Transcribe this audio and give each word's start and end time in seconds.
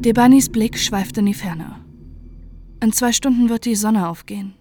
Debanis 0.00 0.48
Blick 0.48 0.78
schweift 0.78 1.18
in 1.18 1.26
die 1.26 1.34
Ferne. 1.34 1.76
In 2.82 2.90
zwei 2.90 3.12
Stunden 3.12 3.50
wird 3.50 3.66
die 3.66 3.74
Sonne 3.74 4.08
aufgehen. 4.08 4.54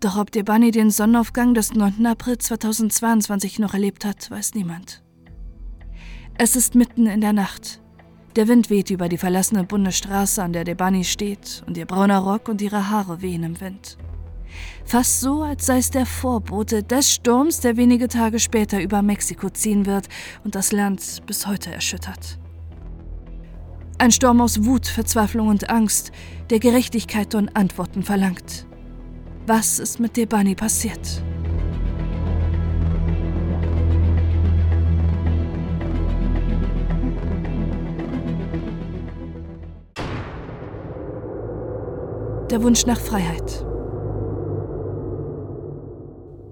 Doch 0.00 0.18
ob 0.18 0.32
Debani 0.32 0.72
den 0.72 0.90
Sonnenaufgang 0.90 1.54
des 1.54 1.72
9. 1.74 2.04
April 2.04 2.36
2022 2.36 3.60
noch 3.60 3.74
erlebt 3.74 4.04
hat, 4.04 4.28
weiß 4.28 4.54
niemand. 4.54 5.04
Es 6.36 6.56
ist 6.56 6.74
mitten 6.74 7.06
in 7.06 7.20
der 7.20 7.32
Nacht. 7.32 7.80
Der 8.34 8.48
Wind 8.48 8.68
weht 8.68 8.90
über 8.90 9.08
die 9.08 9.18
verlassene 9.18 9.62
Bundesstraße, 9.62 10.42
an 10.42 10.52
der 10.52 10.64
Debani 10.64 11.04
steht, 11.04 11.62
und 11.68 11.76
ihr 11.76 11.86
brauner 11.86 12.18
Rock 12.18 12.48
und 12.48 12.60
ihre 12.60 12.90
Haare 12.90 13.22
wehen 13.22 13.44
im 13.44 13.60
Wind. 13.60 13.96
Fast 14.84 15.20
so, 15.20 15.44
als 15.44 15.66
sei 15.66 15.78
es 15.78 15.92
der 15.92 16.06
Vorbote 16.06 16.82
des 16.82 17.12
Sturms, 17.12 17.60
der 17.60 17.76
wenige 17.76 18.08
Tage 18.08 18.40
später 18.40 18.82
über 18.82 19.00
Mexiko 19.00 19.48
ziehen 19.48 19.86
wird 19.86 20.08
und 20.42 20.56
das 20.56 20.72
Land 20.72 21.22
bis 21.24 21.46
heute 21.46 21.72
erschüttert. 21.72 22.40
Ein 23.98 24.12
Sturm 24.12 24.42
aus 24.42 24.62
Wut, 24.66 24.86
Verzweiflung 24.86 25.48
und 25.48 25.70
Angst, 25.70 26.12
der 26.50 26.58
Gerechtigkeit 26.58 27.34
und 27.34 27.56
Antworten 27.56 28.02
verlangt. 28.02 28.66
Was 29.46 29.78
ist 29.78 30.00
mit 30.00 30.18
Debani 30.18 30.54
passiert? 30.54 31.22
Der 42.50 42.62
Wunsch 42.62 42.84
nach 42.84 43.00
Freiheit. 43.00 43.64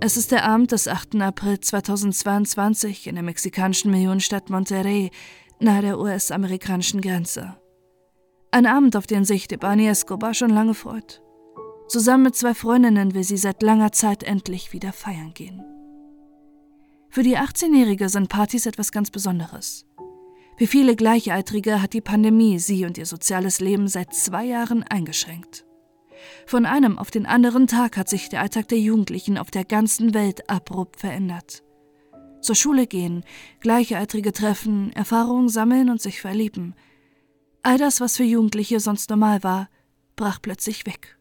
Es 0.01 0.17
ist 0.19 0.33
der 0.33 0.45
Abend 0.45 0.73
des 0.73 0.87
8. 0.87 1.15
April 1.23 1.61
2022 1.61 3.06
in 3.06 3.15
der 3.15 3.25
mexikanischen 3.25 3.91
Millionenstadt 3.91 4.51
Monterrey, 4.51 5.11
nahe 5.65 5.83
der 5.83 5.98
US-amerikanischen 5.98 7.01
Grenze. 7.01 7.57
Ein 8.51 8.67
Abend, 8.67 8.97
auf 8.97 9.07
den 9.07 9.25
sich 9.25 9.48
Debani 9.48 9.89
Escobar 9.89 10.34
schon 10.34 10.51
lange 10.51 10.75
freut. 10.75 11.23
Zusammen 11.89 12.25
mit 12.25 12.37
zwei 12.37 12.55
Freundinnen 12.55 13.15
will 13.15 13.25
sie 13.25 13.37
seit 13.37 13.62
langer 13.62 13.92
Zeit 13.92 14.23
endlich 14.23 14.73
wieder 14.73 14.92
feiern 14.92 15.35
gehen. 15.35 15.65
Für 17.11 17.23
die 17.23 17.39
18-Jährige 17.39 18.09
sind 18.09 18.29
Partys 18.29 18.67
etwas 18.67 18.92
ganz 18.92 19.11
Besonderes. 19.11 19.87
Wie 20.57 20.67
viele 20.67 20.95
Gleichaltrige 20.95 21.83
hat 21.83 21.92
die 21.92 22.01
Pandemie 22.01 22.59
sie 22.59 22.85
und 22.85 22.97
ihr 22.97 23.07
soziales 23.07 23.61
Leben 23.61 23.89
seit 23.89 24.15
zwei 24.15 24.45
Jahren 24.45 24.83
eingeschränkt. 24.85 25.65
Von 26.47 26.65
einem 26.65 26.98
auf 26.98 27.11
den 27.11 27.27
anderen 27.27 27.67
Tag 27.67 27.97
hat 27.97 28.09
sich 28.09 28.29
der 28.29 28.41
Alltag 28.41 28.69
der 28.69 28.79
Jugendlichen 28.79 29.37
auf 29.37 29.51
der 29.51 29.65
ganzen 29.65 30.15
Welt 30.15 30.48
abrupt 30.48 31.01
verändert 31.01 31.65
zur 32.45 32.55
Schule 32.55 32.87
gehen, 32.87 33.25
Gleichaltrige 33.61 34.33
treffen, 34.33 34.92
Erfahrungen 34.92 35.48
sammeln 35.48 35.91
und 35.91 36.00
sich 36.00 36.20
verlieben. 36.20 36.75
All 37.62 37.78
das, 37.78 38.01
was 38.01 38.17
für 38.17 38.25
Jugendliche 38.25 38.81
sonst 38.81 39.11
normal 39.11 39.42
war, 39.42 39.69
brach 40.17 40.41
plötzlich 40.41 40.86
weg. 40.86 41.19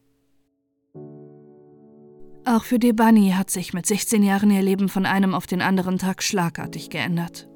Auch 2.44 2.64
für 2.64 2.78
Debani 2.78 3.30
hat 3.30 3.50
sich 3.50 3.72
mit 3.72 3.86
16 3.86 4.22
Jahren 4.22 4.50
ihr 4.50 4.62
Leben 4.62 4.88
von 4.88 5.06
einem 5.06 5.34
auf 5.34 5.46
den 5.46 5.62
anderen 5.62 5.98
Tag 5.98 6.22
schlagartig 6.22 6.90
geändert. 6.90 7.48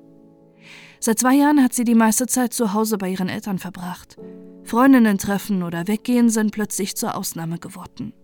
Seit 1.00 1.18
zwei 1.18 1.34
Jahren 1.34 1.62
hat 1.62 1.74
sie 1.74 1.84
die 1.84 1.94
meiste 1.94 2.26
Zeit 2.26 2.54
zu 2.54 2.72
Hause 2.72 2.98
bei 2.98 3.10
ihren 3.10 3.28
Eltern 3.28 3.58
verbracht. 3.58 4.16
Freundinnen 4.64 5.18
treffen 5.18 5.62
oder 5.62 5.86
weggehen 5.86 6.30
sind 6.30 6.52
plötzlich 6.52 6.96
zur 6.96 7.16
Ausnahme 7.16 7.58
geworden. 7.58 8.14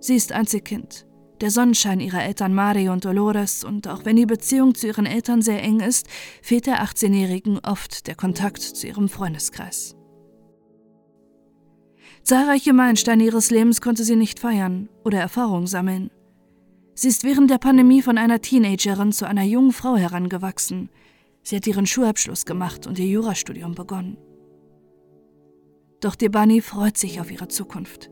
Sie 0.00 0.16
ist 0.16 0.32
Einzelkind 0.32 1.05
der 1.40 1.50
Sonnenschein 1.50 2.00
ihrer 2.00 2.24
Eltern 2.24 2.54
Mario 2.54 2.92
und 2.92 3.04
Dolores, 3.04 3.64
und 3.64 3.88
auch 3.88 4.04
wenn 4.04 4.16
die 4.16 4.26
Beziehung 4.26 4.74
zu 4.74 4.86
ihren 4.86 5.06
Eltern 5.06 5.42
sehr 5.42 5.62
eng 5.62 5.80
ist, 5.80 6.06
fehlt 6.42 6.66
der 6.66 6.82
18-Jährigen 6.82 7.58
oft 7.60 8.06
der 8.06 8.14
Kontakt 8.14 8.62
zu 8.62 8.86
ihrem 8.86 9.08
Freundeskreis. 9.08 9.96
Zahlreiche 12.22 12.72
Meilensteine 12.72 13.24
ihres 13.24 13.50
Lebens 13.50 13.80
konnte 13.80 14.02
sie 14.02 14.16
nicht 14.16 14.40
feiern 14.40 14.88
oder 15.04 15.20
Erfahrung 15.20 15.66
sammeln. 15.66 16.10
Sie 16.94 17.08
ist 17.08 17.24
während 17.24 17.50
der 17.50 17.58
Pandemie 17.58 18.02
von 18.02 18.18
einer 18.18 18.40
Teenagerin 18.40 19.12
zu 19.12 19.28
einer 19.28 19.44
jungen 19.44 19.72
Frau 19.72 19.96
herangewachsen. 19.96 20.88
Sie 21.42 21.54
hat 21.54 21.66
ihren 21.66 21.86
Schulabschluss 21.86 22.46
gemacht 22.46 22.86
und 22.86 22.98
ihr 22.98 23.06
Jurastudium 23.06 23.74
begonnen. 23.74 24.16
Doch 26.00 26.16
Debani 26.16 26.62
freut 26.62 26.98
sich 26.98 27.20
auf 27.20 27.30
ihre 27.30 27.48
Zukunft. 27.48 28.10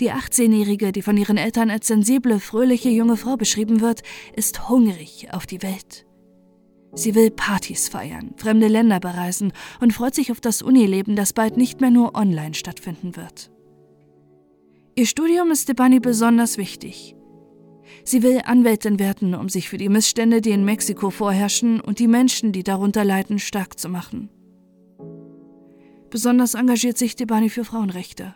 Die 0.00 0.12
18-Jährige, 0.12 0.92
die 0.92 1.02
von 1.02 1.18
ihren 1.18 1.36
Eltern 1.36 1.70
als 1.70 1.86
sensible, 1.86 2.40
fröhliche 2.40 2.88
junge 2.88 3.18
Frau 3.18 3.36
beschrieben 3.36 3.82
wird, 3.82 4.00
ist 4.34 4.70
hungrig 4.70 5.28
auf 5.32 5.46
die 5.46 5.62
Welt. 5.62 6.06
Sie 6.94 7.14
will 7.14 7.30
Partys 7.30 7.88
feiern, 7.88 8.32
fremde 8.36 8.66
Länder 8.66 8.98
bereisen 8.98 9.52
und 9.80 9.92
freut 9.92 10.14
sich 10.14 10.32
auf 10.32 10.40
das 10.40 10.62
Unileben, 10.62 11.16
das 11.16 11.34
bald 11.34 11.58
nicht 11.58 11.82
mehr 11.82 11.90
nur 11.90 12.14
online 12.14 12.54
stattfinden 12.54 13.14
wird. 13.14 13.50
Ihr 14.96 15.06
Studium 15.06 15.50
ist 15.50 15.68
Debani 15.68 16.00
besonders 16.00 16.56
wichtig. 16.56 17.14
Sie 18.02 18.22
will 18.22 18.40
Anwältin 18.44 18.98
werden, 18.98 19.34
um 19.34 19.50
sich 19.50 19.68
für 19.68 19.76
die 19.76 19.88
Missstände, 19.90 20.40
die 20.40 20.50
in 20.50 20.64
Mexiko 20.64 21.10
vorherrschen 21.10 21.80
und 21.80 21.98
die 21.98 22.08
Menschen, 22.08 22.52
die 22.52 22.62
darunter 22.62 23.04
leiden, 23.04 23.38
stark 23.38 23.78
zu 23.78 23.88
machen. 23.90 24.30
Besonders 26.08 26.54
engagiert 26.54 26.98
sich 26.98 27.14
Debani 27.16 27.50
für 27.50 27.64
Frauenrechte. 27.64 28.34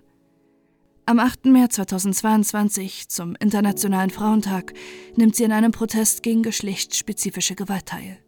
Am 1.06 1.18
8. 1.18 1.46
März 1.46 1.74
2022, 1.74 3.10
zum 3.10 3.36
Internationalen 3.38 4.08
Frauentag, 4.08 4.72
nimmt 5.16 5.36
sie 5.36 5.44
an 5.44 5.52
einem 5.52 5.70
Protest 5.70 6.22
gegen 6.22 6.42
geschlechtsspezifische 6.42 7.54
Gewalt 7.54 7.84
teil. 7.86 8.18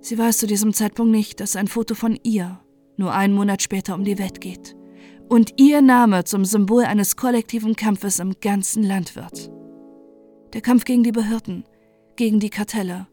Sie 0.00 0.16
weiß 0.16 0.38
zu 0.38 0.46
diesem 0.46 0.72
Zeitpunkt 0.72 1.12
nicht, 1.12 1.40
dass 1.40 1.54
ein 1.54 1.68
Foto 1.68 1.94
von 1.94 2.18
ihr 2.22 2.60
nur 2.96 3.12
einen 3.12 3.34
Monat 3.34 3.60
später 3.60 3.94
um 3.94 4.04
die 4.04 4.18
Welt 4.18 4.40
geht 4.40 4.74
und 5.28 5.52
ihr 5.58 5.82
Name 5.82 6.24
zum 6.24 6.46
Symbol 6.46 6.84
eines 6.84 7.16
kollektiven 7.16 7.76
Kampfes 7.76 8.20
im 8.20 8.40
ganzen 8.40 8.82
Land 8.82 9.14
wird. 9.14 9.50
Der 10.54 10.62
Kampf 10.62 10.86
gegen 10.86 11.02
die 11.02 11.12
Behörden, 11.12 11.64
gegen 12.16 12.40
die 12.40 12.50
Kartelle 12.50 13.06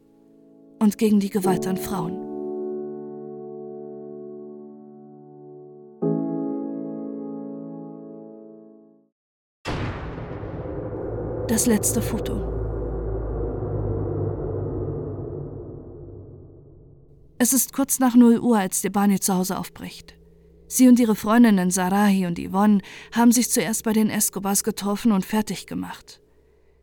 und 0.80 0.98
gegen 0.98 1.20
die 1.20 1.30
Gewalt 1.30 1.68
an 1.68 1.76
Frauen. 1.76 2.25
Das 11.56 11.68
letzte 11.68 12.02
Foto. 12.02 12.34
Es 17.38 17.54
ist 17.54 17.72
kurz 17.72 18.00
nach 18.00 18.14
0 18.14 18.40
Uhr, 18.40 18.58
als 18.60 18.82
Debani 18.82 19.22
zu 19.22 19.34
Hause 19.36 19.58
aufbricht. 19.58 20.18
Sie 20.68 20.90
und 20.90 21.00
ihre 21.00 21.16
Freundinnen 21.16 21.72
Sarahi 21.72 22.26
und 22.26 22.38
Yvonne 22.38 22.82
haben 23.14 23.32
sich 23.32 23.50
zuerst 23.50 23.86
bei 23.86 23.94
den 23.94 24.10
Escobars 24.10 24.66
getroffen 24.66 25.14
und 25.14 25.24
fertig 25.24 25.66
gemacht. 25.66 26.20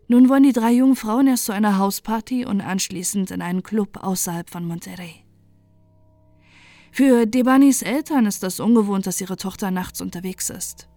Nun 0.08 0.30
wollen 0.30 0.44
die 0.44 0.54
drei 0.54 0.72
jungen 0.72 0.96
Frauen 0.96 1.26
erst 1.26 1.44
zu 1.44 1.52
einer 1.52 1.76
Hausparty 1.76 2.46
und 2.46 2.62
anschließend 2.62 3.30
in 3.30 3.42
einen 3.42 3.62
Club 3.62 3.98
außerhalb 4.02 4.48
von 4.48 4.64
Monterrey. 4.64 5.26
Für 6.92 7.26
Debanis 7.26 7.82
Eltern 7.82 8.24
ist 8.24 8.42
das 8.42 8.58
ungewohnt, 8.58 9.06
dass 9.06 9.20
ihre 9.20 9.36
Tochter 9.36 9.70
nachts 9.70 10.00
unterwegs 10.00 10.48
ist. 10.48 10.88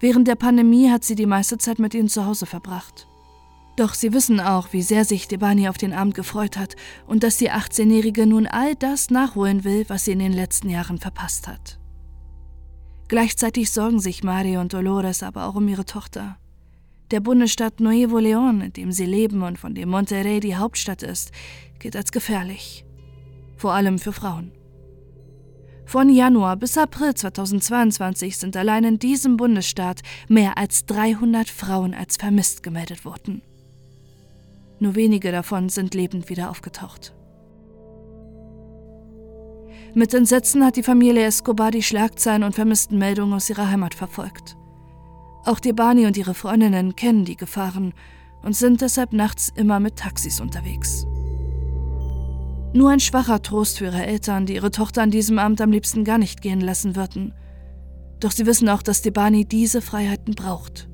Während 0.00 0.26
der 0.26 0.34
Pandemie 0.34 0.90
hat 0.90 1.04
sie 1.04 1.14
die 1.14 1.26
meiste 1.26 1.58
Zeit 1.58 1.78
mit 1.78 1.94
ihnen 1.94 2.08
zu 2.08 2.24
Hause 2.24 2.46
verbracht. 2.46 3.06
Doch 3.76 3.94
sie 3.94 4.12
wissen 4.12 4.40
auch, 4.40 4.72
wie 4.72 4.82
sehr 4.82 5.04
sich 5.04 5.28
Debani 5.28 5.68
auf 5.68 5.78
den 5.78 5.92
Abend 5.92 6.14
gefreut 6.14 6.56
hat 6.56 6.74
und 7.06 7.22
dass 7.22 7.36
die 7.36 7.50
18-Jährige 7.50 8.26
nun 8.26 8.46
all 8.46 8.74
das 8.74 9.10
nachholen 9.10 9.62
will, 9.62 9.84
was 9.88 10.06
sie 10.06 10.12
in 10.12 10.18
den 10.18 10.32
letzten 10.32 10.70
Jahren 10.70 10.98
verpasst 10.98 11.46
hat. 11.46 11.78
Gleichzeitig 13.08 13.70
sorgen 13.70 14.00
sich 14.00 14.24
Mario 14.24 14.60
und 14.60 14.72
Dolores 14.72 15.22
aber 15.22 15.46
auch 15.46 15.54
um 15.54 15.68
ihre 15.68 15.84
Tochter. 15.84 16.36
Der 17.10 17.20
Bundesstaat 17.20 17.80
Nuevo 17.80 18.18
León, 18.18 18.62
in 18.62 18.72
dem 18.72 18.92
sie 18.92 19.06
leben 19.06 19.42
und 19.42 19.58
von 19.58 19.74
dem 19.74 19.88
Monterrey 19.88 20.40
die 20.40 20.56
Hauptstadt 20.56 21.02
ist, 21.02 21.32
gilt 21.78 21.96
als 21.96 22.12
gefährlich. 22.12 22.84
Vor 23.56 23.72
allem 23.72 23.98
für 23.98 24.12
Frauen. 24.12 24.52
Von 25.90 26.08
Januar 26.08 26.54
bis 26.54 26.78
April 26.78 27.14
2022 27.14 28.38
sind 28.38 28.56
allein 28.56 28.84
in 28.84 29.00
diesem 29.00 29.36
Bundesstaat 29.36 30.02
mehr 30.28 30.56
als 30.56 30.86
300 30.86 31.48
Frauen 31.48 31.94
als 31.94 32.16
vermisst 32.16 32.62
gemeldet 32.62 33.04
worden. 33.04 33.42
Nur 34.78 34.94
wenige 34.94 35.32
davon 35.32 35.68
sind 35.68 35.94
lebend 35.94 36.28
wieder 36.28 36.48
aufgetaucht. 36.48 37.12
Mit 39.92 40.14
Entsetzen 40.14 40.64
hat 40.64 40.76
die 40.76 40.84
Familie 40.84 41.24
Escobar 41.24 41.72
die 41.72 41.82
Schlagzeilen 41.82 42.44
und 42.44 42.54
vermissten 42.54 42.96
Meldungen 42.96 43.34
aus 43.34 43.50
ihrer 43.50 43.68
Heimat 43.68 43.94
verfolgt. 43.94 44.56
Auch 45.44 45.58
Debani 45.58 46.06
und 46.06 46.16
ihre 46.16 46.34
Freundinnen 46.34 46.94
kennen 46.94 47.24
die 47.24 47.36
Gefahren 47.36 47.94
und 48.44 48.54
sind 48.54 48.80
deshalb 48.80 49.12
nachts 49.12 49.50
immer 49.56 49.80
mit 49.80 49.96
Taxis 49.96 50.40
unterwegs. 50.40 51.04
Nur 52.72 52.90
ein 52.90 53.00
schwacher 53.00 53.42
Trost 53.42 53.78
für 53.78 53.86
ihre 53.86 54.06
Eltern, 54.06 54.46
die 54.46 54.54
ihre 54.54 54.70
Tochter 54.70 55.02
an 55.02 55.10
diesem 55.10 55.38
Abend 55.40 55.60
am 55.60 55.72
liebsten 55.72 56.04
gar 56.04 56.18
nicht 56.18 56.40
gehen 56.40 56.60
lassen 56.60 56.94
würden. 56.94 57.34
Doch 58.20 58.30
sie 58.30 58.46
wissen 58.46 58.68
auch, 58.68 58.82
dass 58.82 59.02
Debani 59.02 59.44
diese 59.44 59.82
Freiheiten 59.82 60.34
braucht. 60.34 60.88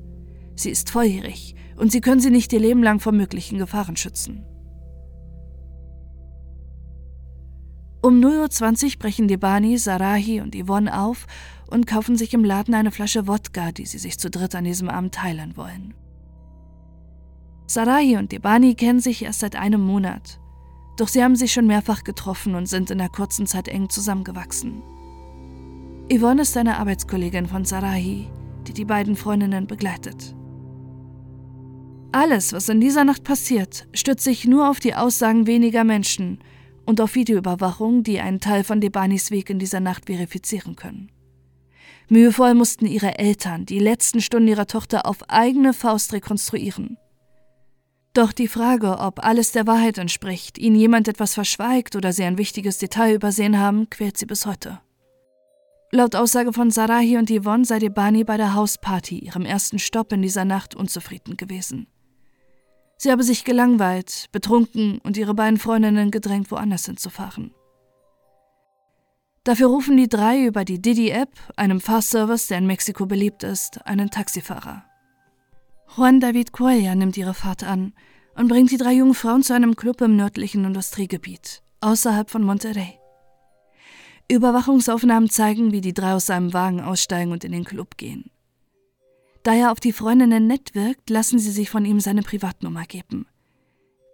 Sie 0.55 0.71
ist 0.71 0.89
volljährig 0.89 1.55
und 1.75 1.91
sie 1.91 2.01
können 2.01 2.21
sie 2.21 2.31
nicht 2.31 2.51
ihr 2.51 2.59
Leben 2.59 2.81
lang 2.81 2.99
vor 2.99 3.11
möglichen 3.11 3.59
Gefahren 3.59 3.95
schützen. 3.95 4.43
Um 8.01 8.21
0.20 8.21 8.85
Uhr 8.85 8.99
brechen 8.99 9.27
Debani, 9.27 9.77
Sarahi 9.77 10.41
und 10.41 10.55
Yvonne 10.55 10.99
auf 10.99 11.27
und 11.69 11.85
kaufen 11.85 12.15
sich 12.15 12.33
im 12.33 12.43
Laden 12.43 12.73
eine 12.73 12.91
Flasche 12.91 13.27
Wodka, 13.27 13.71
die 13.71 13.85
sie 13.85 13.99
sich 13.99 14.17
zu 14.17 14.31
dritt 14.31 14.55
an 14.55 14.63
diesem 14.63 14.89
Abend 14.89 15.13
teilen 15.13 15.57
wollen. 15.57 15.93
Sarahi 17.67 18.17
und 18.17 18.31
Debani 18.31 18.75
kennen 18.75 19.01
sich 19.01 19.23
erst 19.23 19.41
seit 19.41 19.55
einem 19.55 19.81
Monat. 19.81 20.39
Doch 20.97 21.07
sie 21.07 21.23
haben 21.23 21.35
sich 21.35 21.53
schon 21.53 21.67
mehrfach 21.67 22.03
getroffen 22.03 22.55
und 22.55 22.67
sind 22.67 22.91
in 22.91 22.97
der 22.97 23.09
kurzen 23.09 23.45
Zeit 23.45 23.67
eng 23.67 23.89
zusammengewachsen. 23.89 24.81
Yvonne 26.11 26.41
ist 26.41 26.57
eine 26.57 26.77
Arbeitskollegin 26.77 27.47
von 27.47 27.65
Sarahi, 27.65 28.27
die 28.67 28.73
die 28.73 28.85
beiden 28.85 29.15
Freundinnen 29.15 29.67
begleitet. 29.67 30.35
Alles, 32.11 32.53
was 32.53 32.69
in 32.69 32.81
dieser 32.81 33.03
Nacht 33.03 33.23
passiert, 33.23 33.87
stützt 33.93 34.23
sich 34.23 34.45
nur 34.45 34.69
auf 34.69 34.79
die 34.79 34.95
Aussagen 34.95 35.45
weniger 35.45 35.83
Menschen 35.83 36.39
und 36.85 37.01
auf 37.01 37.15
Videoüberwachung, 37.15 38.03
die 38.03 38.19
einen 38.19 38.39
Teil 38.39 38.63
von 38.63 38.81
Debanis 38.81 39.29
Weg 39.29 39.49
in 39.49 39.59
dieser 39.59 39.81
Nacht 39.81 40.05
verifizieren 40.05 40.75
können. 40.75 41.11
Mühevoll 42.09 42.53
mussten 42.53 42.85
ihre 42.85 43.19
Eltern 43.19 43.65
die 43.65 43.79
letzten 43.79 44.21
Stunden 44.21 44.47
ihrer 44.47 44.65
Tochter 44.65 45.05
auf 45.05 45.29
eigene 45.29 45.73
Faust 45.73 46.13
rekonstruieren. 46.13 46.97
Doch 48.17 48.31
die 48.31 48.47
Frage, 48.47 48.97
ob 48.97 49.23
alles 49.23 49.51
der 49.51 49.67
Wahrheit 49.67 49.99
entspricht, 49.99 50.57
ihnen 50.57 50.75
jemand 50.75 51.07
etwas 51.07 51.35
verschweigt 51.35 51.95
oder 51.95 52.11
sie 52.11 52.23
ein 52.23 52.39
wichtiges 52.39 52.79
Detail 52.79 53.13
übersehen 53.13 53.59
haben, 53.59 53.91
quält 53.91 54.17
sie 54.17 54.25
bis 54.25 54.47
heute. 54.47 54.81
Laut 55.91 56.15
Aussage 56.15 56.51
von 56.51 56.71
Sarahi 56.71 57.17
und 57.17 57.29
Yvonne 57.29 57.63
sei 57.63 57.77
Debani 57.77 58.23
bei 58.23 58.37
der 58.37 58.55
Hausparty, 58.55 59.19
ihrem 59.19 59.45
ersten 59.45 59.77
Stopp 59.77 60.11
in 60.13 60.23
dieser 60.23 60.45
Nacht, 60.45 60.73
unzufrieden 60.73 61.37
gewesen. 61.37 61.85
Sie 62.97 63.11
habe 63.11 63.21
sich 63.21 63.43
gelangweilt, 63.43 64.25
betrunken 64.31 64.97
und 65.03 65.15
ihre 65.15 65.35
beiden 65.35 65.59
Freundinnen 65.59 66.09
gedrängt, 66.09 66.49
woanders 66.49 66.87
hinzufahren. 66.87 67.53
Dafür 69.43 69.67
rufen 69.67 69.95
die 69.95 70.09
drei 70.09 70.43
über 70.43 70.65
die 70.65 70.81
Didi-App, 70.81 71.29
einem 71.55 71.79
Fahrservice, 71.79 72.47
der 72.47 72.57
in 72.57 72.65
Mexiko 72.65 73.05
beliebt 73.05 73.43
ist, 73.43 73.85
einen 73.85 74.09
Taxifahrer. 74.09 74.87
Juan 75.95 76.19
David 76.19 76.51
Cuella 76.51 76.95
nimmt 76.95 77.17
ihre 77.17 77.33
Fahrt 77.33 77.63
an 77.63 77.93
und 78.35 78.47
bringt 78.49 78.71
die 78.71 78.77
drei 78.77 78.93
jungen 78.93 79.15
Frauen 79.15 79.41
zu 79.41 79.53
einem 79.53 79.75
Club 79.75 80.01
im 80.01 80.15
nördlichen 80.15 80.63
Industriegebiet, 80.63 81.63
außerhalb 81.81 82.29
von 82.29 82.43
Monterrey. 82.43 82.99
Überwachungsaufnahmen 84.29 85.29
zeigen, 85.29 85.71
wie 85.71 85.81
die 85.81 85.93
drei 85.93 86.13
aus 86.13 86.25
seinem 86.25 86.53
Wagen 86.53 86.81
aussteigen 86.81 87.31
und 87.31 87.43
in 87.43 87.53
den 87.53 87.63
Club 87.63 87.97
gehen. 87.97 88.29
Da 89.43 89.53
er 89.53 89.71
auf 89.71 89.79
die 89.79 89.93
Freundinnen 89.93 90.45
nett 90.45 90.75
wirkt, 90.75 91.09
lassen 91.09 91.39
sie 91.39 91.51
sich 91.51 91.69
von 91.69 91.85
ihm 91.85 92.01
seine 92.01 92.21
Privatnummer 92.21 92.83
geben. 92.83 93.25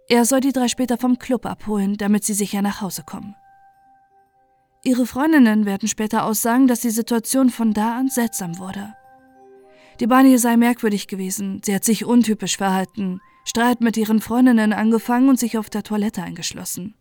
Er 0.08 0.24
soll 0.24 0.40
die 0.40 0.52
drei 0.52 0.68
später 0.68 0.96
vom 0.96 1.18
Club 1.18 1.44
abholen, 1.44 1.96
damit 1.96 2.24
sie 2.24 2.34
sicher 2.34 2.62
nach 2.62 2.80
Hause 2.80 3.02
kommen. 3.04 3.34
Ihre 4.84 5.06
Freundinnen 5.06 5.64
werden 5.64 5.88
später 5.88 6.24
aussagen, 6.24 6.68
dass 6.68 6.80
die 6.80 6.90
Situation 6.90 7.50
von 7.50 7.72
da 7.72 7.98
an 7.98 8.08
seltsam 8.08 8.58
wurde. 8.58 8.94
Die 10.00 10.06
Bani 10.06 10.36
sei 10.38 10.56
merkwürdig 10.56 11.06
gewesen, 11.06 11.60
sie 11.64 11.74
hat 11.74 11.84
sich 11.84 12.04
untypisch 12.04 12.56
verhalten, 12.56 13.20
Streit 13.44 13.80
mit 13.80 13.96
ihren 13.96 14.20
Freundinnen 14.20 14.72
angefangen 14.72 15.28
und 15.28 15.38
sich 15.38 15.58
auf 15.58 15.70
der 15.70 15.82
Toilette 15.82 16.22
eingeschlossen. 16.22 16.94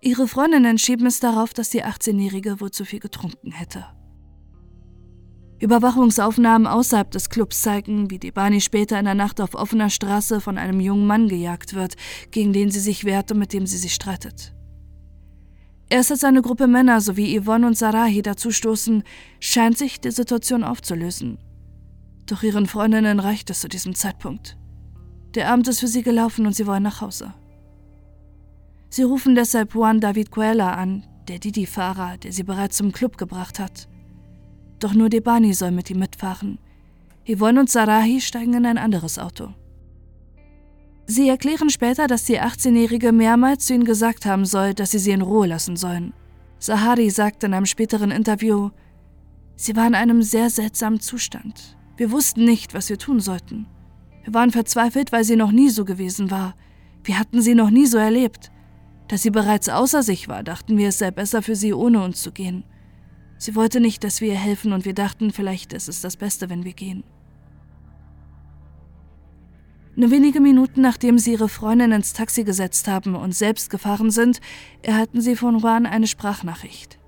Ihre 0.00 0.28
Freundinnen 0.28 0.78
schieben 0.78 1.06
es 1.06 1.20
darauf, 1.20 1.54
dass 1.54 1.70
die 1.70 1.84
18-Jährige 1.84 2.60
wohl 2.60 2.70
zu 2.70 2.84
viel 2.84 3.00
getrunken 3.00 3.52
hätte. 3.52 3.84
Überwachungsaufnahmen 5.58 6.66
außerhalb 6.66 7.10
des 7.10 7.30
Clubs 7.30 7.62
zeigen, 7.62 8.10
wie 8.10 8.18
Debani 8.18 8.60
später 8.60 8.98
in 8.98 9.06
der 9.06 9.14
Nacht 9.14 9.40
auf 9.40 9.54
offener 9.54 9.88
Straße 9.88 10.40
von 10.40 10.58
einem 10.58 10.80
jungen 10.80 11.06
Mann 11.06 11.28
gejagt 11.28 11.74
wird, 11.74 11.94
gegen 12.30 12.52
den 12.52 12.70
sie 12.70 12.80
sich 12.80 13.04
wehrt 13.04 13.32
und 13.32 13.38
mit 13.38 13.52
dem 13.52 13.66
sie 13.66 13.78
sich 13.78 13.94
streitet. 13.94 14.54
Erst 15.88 16.10
als 16.10 16.24
eine 16.24 16.42
Gruppe 16.42 16.66
Männer 16.66 17.00
sowie 17.00 17.40
Yvonne 17.40 17.66
und 17.66 17.78
Sarahi 17.78 18.20
dazustoßen, 18.20 19.02
scheint 19.40 19.78
sich 19.78 20.00
die 20.00 20.10
Situation 20.10 20.62
aufzulösen. 20.62 21.38
Doch 22.26 22.42
ihren 22.42 22.66
Freundinnen 22.66 23.20
reicht 23.20 23.50
es 23.50 23.60
zu 23.60 23.68
diesem 23.68 23.94
Zeitpunkt. 23.94 24.56
Der 25.34 25.50
Abend 25.50 25.68
ist 25.68 25.80
für 25.80 25.88
sie 25.88 26.02
gelaufen 26.02 26.46
und 26.46 26.54
sie 26.54 26.66
wollen 26.66 26.82
nach 26.82 27.00
Hause. 27.00 27.32
Sie 28.88 29.02
rufen 29.02 29.34
deshalb 29.34 29.74
Juan 29.74 30.00
David 30.00 30.30
Cuella 30.30 30.74
an, 30.74 31.04
der 31.28 31.38
Didi-Fahrer, 31.38 32.18
der 32.18 32.32
sie 32.32 32.42
bereits 32.42 32.76
zum 32.76 32.92
Club 32.92 33.16
gebracht 33.18 33.58
hat. 33.58 33.88
Doch 34.78 34.94
nur 34.94 35.08
Debani 35.08 35.54
soll 35.54 35.70
mit 35.70 35.90
ihm 35.90 35.98
mitfahren. 35.98 36.58
Yvonne 37.28 37.60
und 37.60 37.70
Sarahi 37.70 38.20
steigen 38.20 38.54
in 38.54 38.66
ein 38.66 38.78
anderes 38.78 39.18
Auto. 39.18 39.54
Sie 41.06 41.28
erklären 41.28 41.70
später, 41.70 42.06
dass 42.06 42.24
die 42.24 42.40
18-Jährige 42.40 43.12
mehrmals 43.12 43.66
zu 43.66 43.74
ihnen 43.74 43.84
gesagt 43.84 44.26
haben 44.26 44.44
soll, 44.44 44.74
dass 44.74 44.90
sie 44.90 44.98
sie 44.98 45.12
in 45.12 45.22
Ruhe 45.22 45.46
lassen 45.46 45.76
sollen. 45.76 46.12
Sahari 46.58 47.10
sagt 47.10 47.44
in 47.44 47.54
einem 47.54 47.66
späteren 47.66 48.10
Interview, 48.10 48.70
sie 49.54 49.76
war 49.76 49.86
in 49.86 49.94
einem 49.94 50.22
sehr 50.22 50.50
seltsamen 50.50 51.00
Zustand. 51.00 51.75
Wir 51.96 52.10
wussten 52.10 52.44
nicht, 52.44 52.74
was 52.74 52.88
wir 52.88 52.98
tun 52.98 53.20
sollten. 53.20 53.66
Wir 54.24 54.34
waren 54.34 54.50
verzweifelt, 54.50 55.12
weil 55.12 55.24
sie 55.24 55.36
noch 55.36 55.52
nie 55.52 55.70
so 55.70 55.84
gewesen 55.84 56.30
war. 56.30 56.54
Wir 57.04 57.18
hatten 57.18 57.40
sie 57.40 57.54
noch 57.54 57.70
nie 57.70 57.86
so 57.86 57.98
erlebt. 57.98 58.50
Da 59.08 59.16
sie 59.16 59.30
bereits 59.30 59.68
außer 59.68 60.02
sich 60.02 60.28
war, 60.28 60.42
dachten 60.42 60.76
wir, 60.76 60.88
es 60.88 60.98
sei 60.98 61.10
besser 61.10 61.42
für 61.42 61.54
sie, 61.54 61.72
ohne 61.72 62.02
uns 62.02 62.22
zu 62.22 62.32
gehen. 62.32 62.64
Sie 63.38 63.54
wollte 63.54 63.80
nicht, 63.80 64.02
dass 64.02 64.20
wir 64.20 64.28
ihr 64.28 64.38
helfen 64.38 64.72
und 64.72 64.84
wir 64.84 64.94
dachten, 64.94 65.30
vielleicht 65.30 65.72
ist 65.72 65.88
es 65.88 66.00
das 66.00 66.16
Beste, 66.16 66.50
wenn 66.50 66.64
wir 66.64 66.72
gehen. 66.72 67.04
Nur 69.94 70.10
wenige 70.10 70.40
Minuten 70.40 70.82
nachdem 70.82 71.18
sie 71.18 71.32
ihre 71.32 71.48
Freundin 71.48 71.92
ins 71.92 72.12
Taxi 72.12 72.44
gesetzt 72.44 72.86
haben 72.88 73.14
und 73.14 73.34
selbst 73.34 73.70
gefahren 73.70 74.10
sind, 74.10 74.40
erhalten 74.82 75.22
sie 75.22 75.36
von 75.36 75.58
Juan 75.58 75.86
eine 75.86 76.06
Sprachnachricht. 76.06 76.98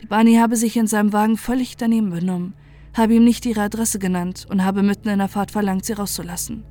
Die 0.00 0.06
Bani 0.06 0.36
habe 0.36 0.56
sich 0.56 0.78
in 0.78 0.86
seinem 0.86 1.12
Wagen 1.12 1.36
völlig 1.36 1.76
daneben 1.76 2.08
benommen, 2.08 2.54
habe 2.94 3.14
ihm 3.14 3.24
nicht 3.24 3.46
ihre 3.46 3.62
Adresse 3.62 3.98
genannt 3.98 4.46
und 4.50 4.64
habe 4.64 4.82
mitten 4.82 5.08
in 5.08 5.18
der 5.18 5.28
Fahrt 5.28 5.50
verlangt, 5.50 5.84
sie 5.84 5.92
rauszulassen. 5.92 6.64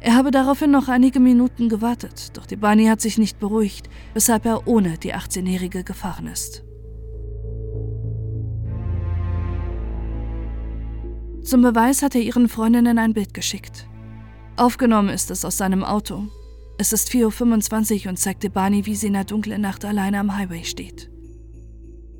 Er 0.00 0.14
habe 0.14 0.30
daraufhin 0.30 0.70
noch 0.70 0.88
einige 0.88 1.18
Minuten 1.18 1.68
gewartet, 1.68 2.36
doch 2.36 2.46
die 2.46 2.56
Bani 2.56 2.86
hat 2.86 3.00
sich 3.00 3.18
nicht 3.18 3.38
beruhigt, 3.40 3.88
weshalb 4.14 4.46
er 4.46 4.68
ohne 4.68 4.96
die 4.98 5.14
18-Jährige 5.14 5.82
gefahren 5.82 6.28
ist. 6.28 6.62
Zum 11.42 11.62
Beweis 11.62 12.02
hat 12.02 12.14
er 12.14 12.20
ihren 12.20 12.48
Freundinnen 12.48 12.98
ein 12.98 13.14
Bild 13.14 13.34
geschickt. 13.34 13.88
Aufgenommen 14.56 15.08
ist 15.08 15.30
es 15.30 15.44
aus 15.44 15.56
seinem 15.56 15.82
Auto. 15.82 16.28
Es 16.78 16.92
ist 16.92 17.10
4.25 17.10 18.04
Uhr 18.04 18.10
und 18.10 18.18
zeigt 18.18 18.42
Debani, 18.42 18.86
wie 18.86 18.94
sie 18.94 19.08
in 19.08 19.14
der 19.14 19.24
dunklen 19.24 19.62
Nacht 19.62 19.84
alleine 19.84 20.20
am 20.20 20.36
Highway 20.36 20.64
steht. 20.64 21.10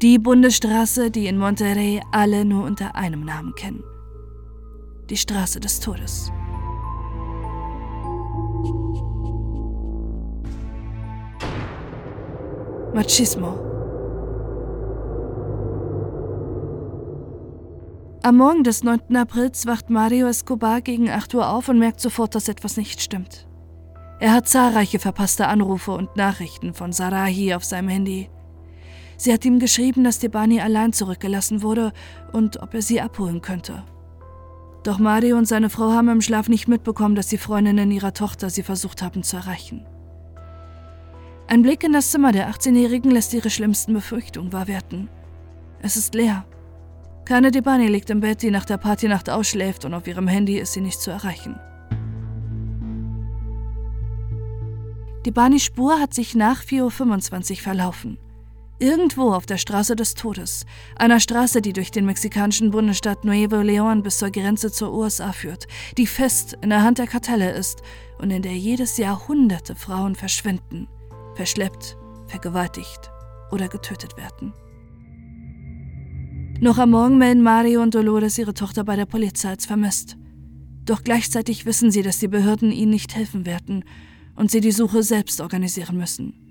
Die 0.00 0.20
Bundesstraße, 0.20 1.10
die 1.10 1.26
in 1.26 1.38
Monterrey 1.38 2.00
alle 2.12 2.44
nur 2.44 2.64
unter 2.64 2.94
einem 2.94 3.24
Namen 3.24 3.52
kennen. 3.56 3.82
Die 5.10 5.16
Straße 5.16 5.58
des 5.58 5.80
Todes. 5.80 6.30
Machismo. 12.94 13.58
Am 18.22 18.36
Morgen 18.36 18.62
des 18.62 18.84
9. 18.84 19.16
Aprils 19.16 19.66
wacht 19.66 19.90
Mario 19.90 20.28
Escobar 20.28 20.80
gegen 20.80 21.10
8 21.10 21.34
Uhr 21.34 21.48
auf 21.48 21.68
und 21.68 21.80
merkt 21.80 21.98
sofort, 21.98 22.36
dass 22.36 22.48
etwas 22.48 22.76
nicht 22.76 23.00
stimmt. 23.00 23.48
Er 24.20 24.32
hat 24.32 24.46
zahlreiche 24.46 25.00
verpasste 25.00 25.48
Anrufe 25.48 25.90
und 25.90 26.14
Nachrichten 26.14 26.72
von 26.72 26.92
Sarahi 26.92 27.52
auf 27.54 27.64
seinem 27.64 27.88
Handy. 27.88 28.30
Sie 29.18 29.32
hat 29.32 29.44
ihm 29.44 29.58
geschrieben, 29.58 30.04
dass 30.04 30.20
Debani 30.20 30.60
allein 30.60 30.92
zurückgelassen 30.92 31.62
wurde 31.62 31.92
und 32.32 32.62
ob 32.62 32.72
er 32.72 32.82
sie 32.82 33.00
abholen 33.00 33.42
könnte. 33.42 33.84
Doch 34.84 35.00
Mario 35.00 35.36
und 35.36 35.46
seine 35.46 35.70
Frau 35.70 35.90
haben 35.90 36.08
im 36.08 36.20
Schlaf 36.20 36.48
nicht 36.48 36.68
mitbekommen, 36.68 37.16
dass 37.16 37.26
die 37.26 37.36
Freundinnen 37.36 37.90
ihrer 37.90 38.14
Tochter 38.14 38.48
sie 38.48 38.62
versucht 38.62 39.02
haben 39.02 39.24
zu 39.24 39.36
erreichen. 39.36 39.84
Ein 41.48 41.62
Blick 41.62 41.82
in 41.82 41.92
das 41.92 42.12
Zimmer 42.12 42.30
der 42.30 42.48
18-Jährigen 42.48 43.10
lässt 43.10 43.34
ihre 43.34 43.50
schlimmsten 43.50 43.92
Befürchtungen 43.92 44.52
wahr 44.52 44.68
werden. 44.68 45.10
Es 45.82 45.96
ist 45.96 46.14
leer. 46.14 46.44
Keine 47.24 47.50
Debani 47.50 47.88
liegt 47.88 48.10
im 48.10 48.20
Bett, 48.20 48.42
die 48.42 48.50
nach 48.52 48.64
der 48.64 48.78
Partynacht 48.78 49.28
ausschläft 49.28 49.84
und 49.84 49.94
auf 49.94 50.06
ihrem 50.06 50.28
Handy 50.28 50.58
ist 50.58 50.74
sie 50.74 50.80
nicht 50.80 51.00
zu 51.00 51.10
erreichen. 51.10 51.58
Die 55.26 55.32
Bani-Spur 55.32 55.98
hat 55.98 56.14
sich 56.14 56.36
nach 56.36 56.62
4.25 56.62 57.50
Uhr 57.50 57.56
verlaufen. 57.56 58.18
Irgendwo 58.80 59.32
auf 59.32 59.44
der 59.44 59.58
Straße 59.58 59.96
des 59.96 60.14
Todes, 60.14 60.64
einer 60.94 61.18
Straße, 61.18 61.60
die 61.60 61.72
durch 61.72 61.90
den 61.90 62.06
mexikanischen 62.06 62.70
Bundesstaat 62.70 63.24
Nuevo 63.24 63.56
León 63.56 64.02
bis 64.02 64.18
zur 64.18 64.30
Grenze 64.30 64.70
zur 64.70 64.94
USA 64.94 65.32
führt, 65.32 65.66
die 65.96 66.06
fest 66.06 66.56
in 66.62 66.70
der 66.70 66.84
Hand 66.84 66.98
der 66.98 67.08
Kartelle 67.08 67.50
ist 67.50 67.82
und 68.18 68.30
in 68.30 68.42
der 68.42 68.56
jedes 68.56 68.96
Jahr 68.96 69.26
hunderte 69.26 69.74
Frauen 69.74 70.14
verschwinden, 70.14 70.86
verschleppt, 71.34 71.96
vergewaltigt 72.28 73.10
oder 73.50 73.66
getötet 73.66 74.16
werden. 74.16 74.52
Noch 76.60 76.78
am 76.78 76.90
Morgen 76.90 77.18
melden 77.18 77.42
Mario 77.42 77.82
und 77.82 77.96
Dolores 77.96 78.38
ihre 78.38 78.54
Tochter 78.54 78.84
bei 78.84 78.94
der 78.94 79.06
Polizei 79.06 79.48
als 79.48 79.66
vermisst. 79.66 80.16
Doch 80.84 81.02
gleichzeitig 81.02 81.66
wissen 81.66 81.90
sie, 81.90 82.02
dass 82.02 82.20
die 82.20 82.28
Behörden 82.28 82.70
ihnen 82.70 82.92
nicht 82.92 83.16
helfen 83.16 83.44
werden 83.44 83.84
und 84.36 84.52
sie 84.52 84.60
die 84.60 84.72
Suche 84.72 85.02
selbst 85.02 85.40
organisieren 85.40 85.96
müssen. 85.96 86.47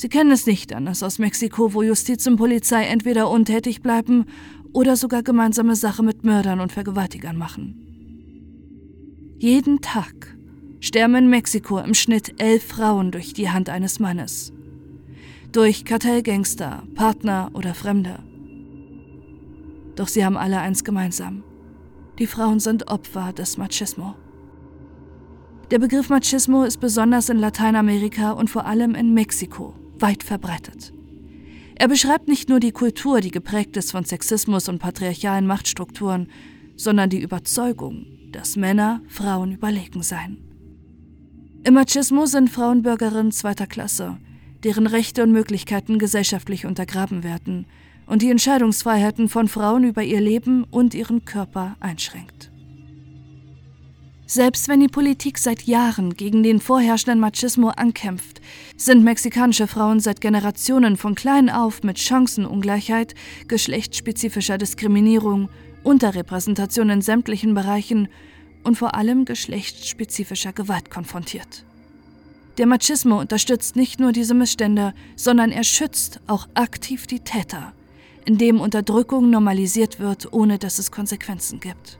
Sie 0.00 0.08
kennen 0.08 0.30
es 0.30 0.46
nicht 0.46 0.72
anders 0.72 1.02
aus 1.02 1.18
Mexiko, 1.18 1.74
wo 1.74 1.82
Justiz 1.82 2.24
und 2.28 2.36
Polizei 2.36 2.84
entweder 2.84 3.28
untätig 3.28 3.82
bleiben 3.82 4.26
oder 4.72 4.94
sogar 4.94 5.24
gemeinsame 5.24 5.74
Sache 5.74 6.04
mit 6.04 6.22
Mördern 6.22 6.60
und 6.60 6.70
Vergewaltigern 6.70 7.36
machen. 7.36 9.34
Jeden 9.38 9.80
Tag 9.80 10.36
sterben 10.78 11.16
in 11.16 11.28
Mexiko 11.28 11.80
im 11.80 11.94
Schnitt 11.94 12.40
elf 12.40 12.64
Frauen 12.64 13.10
durch 13.10 13.32
die 13.32 13.50
Hand 13.50 13.70
eines 13.70 13.98
Mannes. 13.98 14.52
Durch 15.50 15.84
Kartellgangster, 15.84 16.84
Partner 16.94 17.50
oder 17.54 17.74
Fremde. 17.74 18.20
Doch 19.96 20.06
sie 20.06 20.24
haben 20.24 20.36
alle 20.36 20.60
eins 20.60 20.84
gemeinsam. 20.84 21.42
Die 22.20 22.28
Frauen 22.28 22.60
sind 22.60 22.86
Opfer 22.86 23.32
des 23.32 23.58
Machismo. 23.58 24.14
Der 25.72 25.80
Begriff 25.80 26.08
Machismo 26.08 26.62
ist 26.62 26.78
besonders 26.78 27.30
in 27.30 27.38
Lateinamerika 27.38 28.30
und 28.30 28.48
vor 28.48 28.64
allem 28.64 28.94
in 28.94 29.12
Mexiko 29.12 29.74
weit 30.00 30.22
verbreitet. 30.22 30.92
Er 31.76 31.88
beschreibt 31.88 32.26
nicht 32.26 32.48
nur 32.48 32.58
die 32.58 32.72
Kultur, 32.72 33.20
die 33.20 33.30
geprägt 33.30 33.76
ist 33.76 33.92
von 33.92 34.04
Sexismus 34.04 34.68
und 34.68 34.80
patriarchalen 34.80 35.46
Machtstrukturen, 35.46 36.28
sondern 36.76 37.10
die 37.10 37.20
Überzeugung, 37.20 38.06
dass 38.32 38.56
Männer 38.56 39.00
Frauen 39.08 39.52
überlegen 39.52 40.02
seien. 40.02 40.38
Im 41.64 41.74
Machismo 41.74 42.26
sind 42.26 42.50
Frauen 42.50 42.82
Bürgerinnen 42.82 43.32
zweiter 43.32 43.66
Klasse, 43.66 44.16
deren 44.64 44.86
Rechte 44.86 45.22
und 45.22 45.32
Möglichkeiten 45.32 45.98
gesellschaftlich 45.98 46.66
untergraben 46.66 47.22
werden 47.22 47.66
und 48.06 48.22
die 48.22 48.30
Entscheidungsfreiheiten 48.30 49.28
von 49.28 49.48
Frauen 49.48 49.84
über 49.84 50.02
ihr 50.02 50.20
Leben 50.20 50.64
und 50.64 50.94
ihren 50.94 51.24
Körper 51.24 51.76
einschränkt. 51.80 52.50
Selbst 54.30 54.68
wenn 54.68 54.80
die 54.80 54.88
Politik 54.88 55.38
seit 55.38 55.62
Jahren 55.62 56.12
gegen 56.12 56.42
den 56.42 56.60
vorherrschenden 56.60 57.18
Machismo 57.18 57.70
ankämpft, 57.70 58.42
sind 58.76 59.02
mexikanische 59.02 59.66
Frauen 59.66 60.00
seit 60.00 60.20
Generationen 60.20 60.98
von 60.98 61.14
klein 61.14 61.48
auf 61.48 61.82
mit 61.82 61.98
Chancenungleichheit, 61.98 63.14
geschlechtsspezifischer 63.48 64.58
Diskriminierung, 64.58 65.48
Unterrepräsentation 65.82 66.90
in 66.90 67.00
sämtlichen 67.00 67.54
Bereichen 67.54 68.08
und 68.64 68.76
vor 68.76 68.94
allem 68.94 69.24
geschlechtsspezifischer 69.24 70.52
Gewalt 70.52 70.90
konfrontiert. 70.90 71.64
Der 72.58 72.66
Machismo 72.66 73.18
unterstützt 73.18 73.76
nicht 73.76 73.98
nur 73.98 74.12
diese 74.12 74.34
Missstände, 74.34 74.92
sondern 75.16 75.50
er 75.52 75.64
schützt 75.64 76.20
auch 76.26 76.46
aktiv 76.52 77.06
die 77.06 77.20
Täter, 77.20 77.72
indem 78.26 78.60
Unterdrückung 78.60 79.30
normalisiert 79.30 80.00
wird, 80.00 80.30
ohne 80.34 80.58
dass 80.58 80.78
es 80.78 80.90
Konsequenzen 80.90 81.60
gibt. 81.60 81.98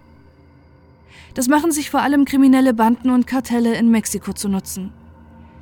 Das 1.34 1.48
machen 1.48 1.72
sich 1.72 1.90
vor 1.90 2.02
allem 2.02 2.24
kriminelle 2.24 2.74
Banden 2.74 3.10
und 3.10 3.26
Kartelle 3.26 3.76
in 3.76 3.90
Mexiko 3.90 4.32
zu 4.32 4.48
nutzen. 4.48 4.92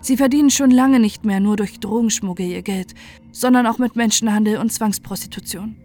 Sie 0.00 0.16
verdienen 0.16 0.50
schon 0.50 0.70
lange 0.70 1.00
nicht 1.00 1.25
mehr 1.25 1.40
nur 1.40 1.56
durch 1.56 1.80
Drogenschmuggel 1.80 2.46
ihr 2.46 2.62
Geld, 2.62 2.94
sondern 3.32 3.66
auch 3.66 3.78
mit 3.78 3.96
Menschenhandel 3.96 4.58
und 4.58 4.73
Zwangsprostitution. 4.73 5.76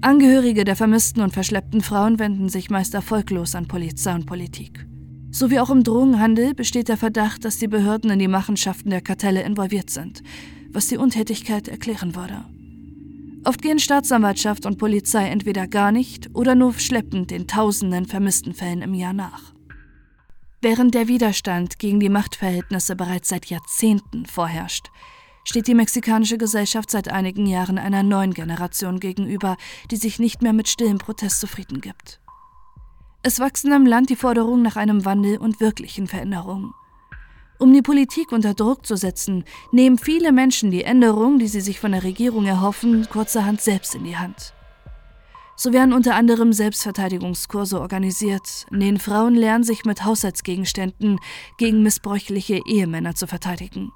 Angehörige 0.00 0.64
der 0.64 0.76
vermissten 0.76 1.22
und 1.22 1.32
verschleppten 1.32 1.80
Frauen 1.80 2.18
wenden 2.18 2.48
sich 2.48 2.68
meist 2.68 2.94
erfolglos 2.94 3.54
an 3.54 3.68
Polizei 3.68 4.14
und 4.14 4.26
Politik. 4.26 4.86
So 5.30 5.50
wie 5.50 5.60
auch 5.60 5.70
im 5.70 5.84
Drogenhandel 5.84 6.54
besteht 6.54 6.88
der 6.88 6.96
Verdacht, 6.96 7.44
dass 7.44 7.58
die 7.58 7.68
Behörden 7.68 8.10
in 8.10 8.18
die 8.18 8.28
Machenschaften 8.28 8.90
der 8.90 9.00
Kartelle 9.00 9.42
involviert 9.42 9.90
sind, 9.90 10.22
was 10.70 10.86
die 10.86 10.96
Untätigkeit 10.96 11.68
erklären 11.68 12.14
würde. 12.14 12.44
Oft 13.46 13.62
gehen 13.62 13.78
Staatsanwaltschaft 13.78 14.66
und 14.66 14.76
Polizei 14.76 15.28
entweder 15.28 15.68
gar 15.68 15.92
nicht 15.92 16.30
oder 16.34 16.56
nur 16.56 16.74
schleppend 16.74 17.30
den 17.30 17.46
tausenden 17.46 18.04
vermissten 18.04 18.54
Fällen 18.54 18.82
im 18.82 18.92
Jahr 18.92 19.12
nach. 19.12 19.54
Während 20.60 20.96
der 20.96 21.06
Widerstand 21.06 21.78
gegen 21.78 22.00
die 22.00 22.08
Machtverhältnisse 22.08 22.96
bereits 22.96 23.28
seit 23.28 23.46
Jahrzehnten 23.46 24.26
vorherrscht, 24.26 24.88
steht 25.44 25.68
die 25.68 25.76
mexikanische 25.76 26.38
Gesellschaft 26.38 26.90
seit 26.90 27.06
einigen 27.06 27.46
Jahren 27.46 27.78
einer 27.78 28.02
neuen 28.02 28.34
Generation 28.34 28.98
gegenüber, 28.98 29.56
die 29.92 29.96
sich 29.96 30.18
nicht 30.18 30.42
mehr 30.42 30.52
mit 30.52 30.68
stillem 30.68 30.98
Protest 30.98 31.38
zufrieden 31.38 31.80
gibt. 31.80 32.20
Es 33.22 33.38
wachsen 33.38 33.70
im 33.70 33.86
Land 33.86 34.10
die 34.10 34.16
Forderungen 34.16 34.62
nach 34.62 34.74
einem 34.74 35.04
Wandel 35.04 35.38
und 35.38 35.60
wirklichen 35.60 36.08
Veränderungen. 36.08 36.74
Um 37.58 37.72
die 37.72 37.82
Politik 37.82 38.32
unter 38.32 38.52
Druck 38.52 38.84
zu 38.84 38.96
setzen, 38.96 39.44
nehmen 39.72 39.98
viele 39.98 40.30
Menschen 40.30 40.70
die 40.70 40.84
Änderungen, 40.84 41.38
die 41.38 41.48
sie 41.48 41.62
sich 41.62 41.80
von 41.80 41.92
der 41.92 42.04
Regierung 42.04 42.44
erhoffen, 42.44 43.08
kurzerhand 43.10 43.62
selbst 43.62 43.94
in 43.94 44.04
die 44.04 44.16
Hand. 44.16 44.52
So 45.58 45.72
werden 45.72 45.94
unter 45.94 46.14
anderem 46.14 46.52
Selbstverteidigungskurse 46.52 47.80
organisiert, 47.80 48.66
in 48.70 48.80
denen 48.80 48.98
Frauen 48.98 49.34
lernen, 49.34 49.64
sich 49.64 49.86
mit 49.86 50.04
Haushaltsgegenständen 50.04 51.18
gegen 51.56 51.82
missbräuchliche 51.82 52.60
Ehemänner 52.66 53.14
zu 53.14 53.26
verteidigen. 53.26 53.90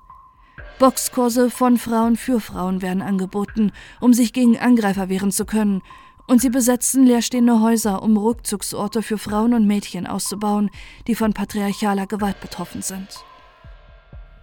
Boxkurse 0.78 1.50
von 1.50 1.76
Frauen 1.76 2.16
für 2.16 2.40
Frauen 2.40 2.80
werden 2.80 3.02
angeboten, 3.02 3.72
um 4.00 4.14
sich 4.14 4.32
gegen 4.32 4.58
Angreifer 4.58 5.10
wehren 5.10 5.32
zu 5.32 5.44
können, 5.44 5.82
und 6.26 6.40
sie 6.40 6.48
besetzen 6.48 7.04
leerstehende 7.04 7.60
Häuser, 7.60 8.02
um 8.02 8.16
Rückzugsorte 8.16 9.02
für 9.02 9.18
Frauen 9.18 9.52
und 9.52 9.66
Mädchen 9.66 10.06
auszubauen, 10.06 10.70
die 11.08 11.14
von 11.14 11.34
patriarchaler 11.34 12.06
Gewalt 12.06 12.40
betroffen 12.40 12.80
sind. 12.80 13.24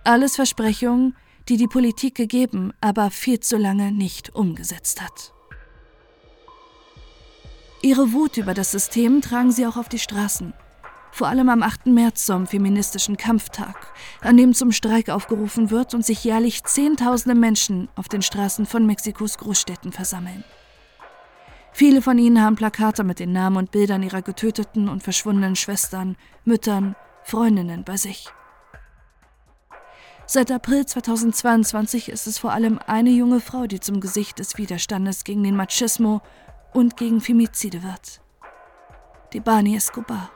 Alles 0.08 0.38
Versprechungen, 0.38 1.18
die 1.50 1.58
die 1.58 1.68
Politik 1.68 2.16
gegeben, 2.16 2.72
aber 2.80 3.12
viel 3.12 3.42
zu 3.42 3.58
lange 3.58 3.92
nicht 3.92 4.34
umgesetzt 4.34 5.02
hat. 5.02 5.34
Ihre 7.82 8.14
Wut 8.14 8.38
über 8.38 8.54
das 8.54 8.72
System 8.72 9.20
tragen 9.20 9.52
sie 9.52 9.68
auch 9.68 9.76
auf 9.76 9.90
die 9.90 10.00
Straßen. 10.00 10.54
Vor 11.12 11.28
allem 11.28 11.50
am 11.50 11.62
8. 11.62 11.88
März 11.88 12.26
zum 12.26 12.48
feministischen 12.48 13.18
Kampftag, 13.18 13.76
an 14.22 14.38
dem 14.38 14.54
zum 14.54 14.72
Streik 14.72 15.10
aufgerufen 15.10 15.72
wird 15.72 15.94
und 15.94 16.06
sich 16.06 16.24
jährlich 16.24 16.64
Zehntausende 16.64 17.38
Menschen 17.38 17.90
auf 17.98 18.08
den 18.08 18.22
Straßen 18.22 18.66
von 18.66 18.86
Mexikos 18.86 19.38
Großstädten 19.38 19.92
versammeln. 19.92 20.46
Viele 21.74 22.02
von 22.02 22.18
ihnen 22.18 22.42
haben 22.42 22.56
Plakate 22.56 23.04
mit 23.04 23.20
den 23.20 23.34
Namen 23.34 23.58
und 23.58 23.72
Bildern 23.72 24.04
ihrer 24.04 24.22
getöteten 24.22 24.88
und 24.88 25.04
verschwundenen 25.04 25.58
Schwestern, 25.58 26.16
Müttern, 26.46 26.96
Freundinnen 27.26 27.84
bei 27.84 27.98
sich. 27.98 28.30
Seit 30.30 30.52
April 30.52 30.86
2022 30.86 32.10
ist 32.10 32.28
es 32.28 32.38
vor 32.38 32.52
allem 32.52 32.80
eine 32.86 33.12
junge 33.12 33.40
Frau, 33.40 33.66
die 33.66 33.80
zum 33.80 34.02
Gesicht 34.02 34.40
des 34.40 34.58
Widerstandes 34.58 35.24
gegen 35.24 35.42
den 35.42 35.56
Machismo 35.56 36.22
und 36.74 36.98
gegen 36.98 37.22
Femizide 37.22 37.82
wird. 37.82 38.20
Die 39.32 39.40
Bani 39.40 39.78
Escobar. 39.78 40.30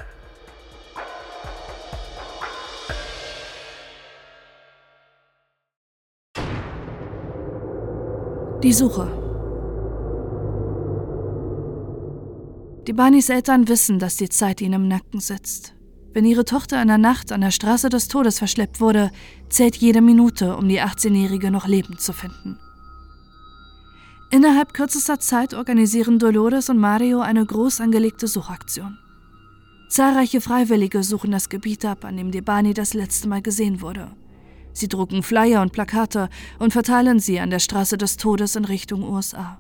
Die 8.64 8.72
Suche. 8.72 9.12
Die 12.88 12.94
Banis 12.94 13.28
Eltern 13.28 13.68
wissen, 13.68 14.00
dass 14.00 14.16
die 14.16 14.30
Zeit 14.30 14.62
ihnen 14.62 14.74
im 14.74 14.88
Nacken 14.88 15.20
sitzt. 15.20 15.76
Wenn 16.14 16.26
ihre 16.26 16.44
Tochter 16.44 16.82
in 16.82 16.90
der 16.90 16.98
Nacht 16.98 17.32
an 17.32 17.42
der 17.42 17.52
Straße 17.52 17.90
des 17.90 18.08
Todes 18.08 18.40
verschleppt 18.40 18.82
wurde, 18.82 19.12
zählt 19.50 19.78
jede 19.78 20.02
Minute, 20.02 20.58
um 20.58 20.68
die 20.68 20.82
18-Jährige 20.82 21.52
noch 21.52 21.68
lebend 21.68 22.02
zu 22.02 22.12
finden. 22.12 22.60
Innerhalb 24.30 24.74
kürzester 24.74 25.20
Zeit 25.20 25.54
organisieren 25.54 26.20
Dolores 26.20 26.70
und 26.70 26.78
Mario 26.78 27.20
eine 27.20 27.46
groß 27.46 27.82
angelegte 27.82 28.28
Suchaktion. 28.28 28.98
Zahlreiche 29.90 30.40
Freiwillige 30.40 31.04
suchen 31.04 31.32
das 31.32 31.50
Gebiet 31.50 31.84
ab, 31.84 32.06
an 32.06 32.16
dem 32.16 32.32
Debani 32.32 32.74
das 32.74 32.94
letzte 32.94 33.28
Mal 33.28 33.42
gesehen 33.42 33.82
wurde. 33.82 34.12
Sie 34.74 34.88
drucken 34.88 35.22
Flyer 35.22 35.62
und 35.62 35.74
Plakate 35.74 36.30
und 36.60 36.72
verteilen 36.72 37.20
sie 37.20 37.42
an 37.42 37.50
der 37.50 37.60
Straße 37.60 37.98
des 37.98 38.16
Todes 38.16 38.56
in 38.56 38.64
Richtung 38.64 39.04
USA. 39.04 39.60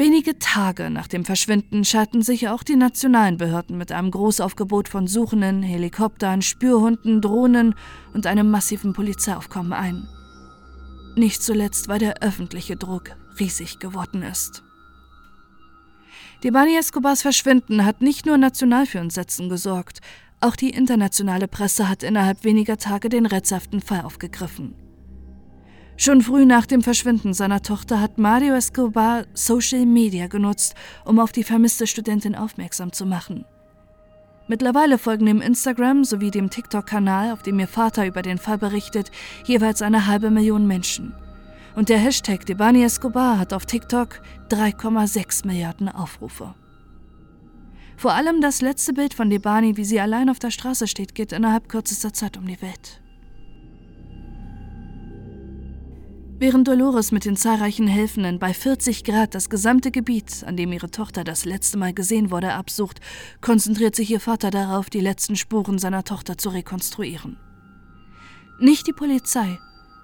Wenige 0.00 0.38
Tage 0.38 0.88
nach 0.88 1.08
dem 1.08 1.26
Verschwinden 1.26 1.84
schalten 1.84 2.22
sich 2.22 2.48
auch 2.48 2.62
die 2.62 2.76
nationalen 2.76 3.36
Behörden 3.36 3.76
mit 3.76 3.92
einem 3.92 4.10
Großaufgebot 4.10 4.88
von 4.88 5.06
Suchenden, 5.06 5.62
Helikoptern, 5.62 6.40
Spürhunden, 6.40 7.20
Drohnen 7.20 7.74
und 8.14 8.26
einem 8.26 8.50
massiven 8.50 8.94
Polizeiaufkommen 8.94 9.74
ein. 9.74 10.08
Nicht 11.16 11.42
zuletzt, 11.42 11.88
weil 11.88 11.98
der 11.98 12.22
öffentliche 12.22 12.76
Druck 12.76 13.14
riesig 13.38 13.78
geworden 13.78 14.22
ist. 14.22 14.62
Die 16.44 16.50
Bani 16.50 16.78
Escobars 16.78 17.20
Verschwinden 17.20 17.84
hat 17.84 18.00
nicht 18.00 18.24
nur 18.24 18.38
national 18.38 18.86
für 18.86 19.00
Entsetzen 19.00 19.50
gesorgt, 19.50 20.00
auch 20.40 20.56
die 20.56 20.70
internationale 20.70 21.46
Presse 21.46 21.90
hat 21.90 22.04
innerhalb 22.04 22.44
weniger 22.44 22.78
Tage 22.78 23.10
den 23.10 23.26
rätselhaften 23.26 23.82
Fall 23.82 24.00
aufgegriffen. 24.00 24.79
Schon 26.02 26.22
früh 26.22 26.46
nach 26.46 26.64
dem 26.64 26.80
Verschwinden 26.80 27.34
seiner 27.34 27.60
Tochter 27.60 28.00
hat 28.00 28.16
Mario 28.16 28.54
Escobar 28.54 29.26
Social 29.34 29.84
Media 29.84 30.28
genutzt, 30.28 30.74
um 31.04 31.18
auf 31.20 31.30
die 31.30 31.44
vermisste 31.44 31.86
Studentin 31.86 32.34
aufmerksam 32.34 32.90
zu 32.90 33.04
machen. 33.04 33.44
Mittlerweile 34.48 34.96
folgen 34.96 35.26
dem 35.26 35.42
Instagram 35.42 36.04
sowie 36.04 36.30
dem 36.30 36.48
TikTok-Kanal, 36.48 37.32
auf 37.32 37.42
dem 37.42 37.58
ihr 37.58 37.68
Vater 37.68 38.06
über 38.06 38.22
den 38.22 38.38
Fall 38.38 38.56
berichtet, 38.56 39.10
jeweils 39.44 39.82
eine 39.82 40.06
halbe 40.06 40.30
Million 40.30 40.66
Menschen. 40.66 41.14
Und 41.76 41.90
der 41.90 41.98
Hashtag 41.98 42.46
Debani 42.46 42.82
Escobar 42.82 43.38
hat 43.38 43.52
auf 43.52 43.66
TikTok 43.66 44.22
3,6 44.48 45.46
Milliarden 45.46 45.90
Aufrufe. 45.90 46.54
Vor 47.98 48.14
allem 48.14 48.40
das 48.40 48.62
letzte 48.62 48.94
Bild 48.94 49.12
von 49.12 49.28
Debani, 49.28 49.76
wie 49.76 49.84
sie 49.84 50.00
allein 50.00 50.30
auf 50.30 50.38
der 50.38 50.50
Straße 50.50 50.88
steht, 50.88 51.14
geht 51.14 51.32
innerhalb 51.32 51.68
kürzester 51.68 52.14
Zeit 52.14 52.38
um 52.38 52.46
die 52.46 52.62
Welt. 52.62 53.02
Während 56.40 56.68
Dolores 56.68 57.12
mit 57.12 57.26
den 57.26 57.36
zahlreichen 57.36 57.86
Helfenden 57.86 58.38
bei 58.38 58.54
40 58.54 59.04
Grad 59.04 59.34
das 59.34 59.50
gesamte 59.50 59.90
Gebiet, 59.90 60.42
an 60.46 60.56
dem 60.56 60.72
ihre 60.72 60.90
Tochter 60.90 61.22
das 61.22 61.44
letzte 61.44 61.76
Mal 61.76 61.92
gesehen 61.92 62.30
wurde, 62.30 62.54
absucht, 62.54 62.98
konzentriert 63.42 63.94
sich 63.94 64.10
ihr 64.10 64.20
Vater 64.20 64.50
darauf, 64.50 64.88
die 64.88 65.00
letzten 65.00 65.36
Spuren 65.36 65.78
seiner 65.78 66.02
Tochter 66.02 66.38
zu 66.38 66.48
rekonstruieren. 66.48 67.36
Nicht 68.58 68.86
die 68.86 68.94
Polizei, 68.94 69.58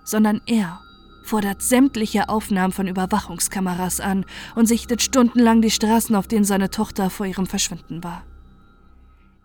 sondern 0.04 0.42
er 0.44 0.78
fordert 1.24 1.62
sämtliche 1.62 2.28
Aufnahmen 2.28 2.74
von 2.74 2.86
Überwachungskameras 2.86 4.00
an 4.00 4.26
und 4.54 4.66
sichtet 4.66 5.00
stundenlang 5.00 5.62
die 5.62 5.70
Straßen, 5.70 6.14
auf 6.14 6.28
denen 6.28 6.44
seine 6.44 6.68
Tochter 6.68 7.08
vor 7.08 7.24
ihrem 7.24 7.46
Verschwinden 7.46 8.04
war. 8.04 8.26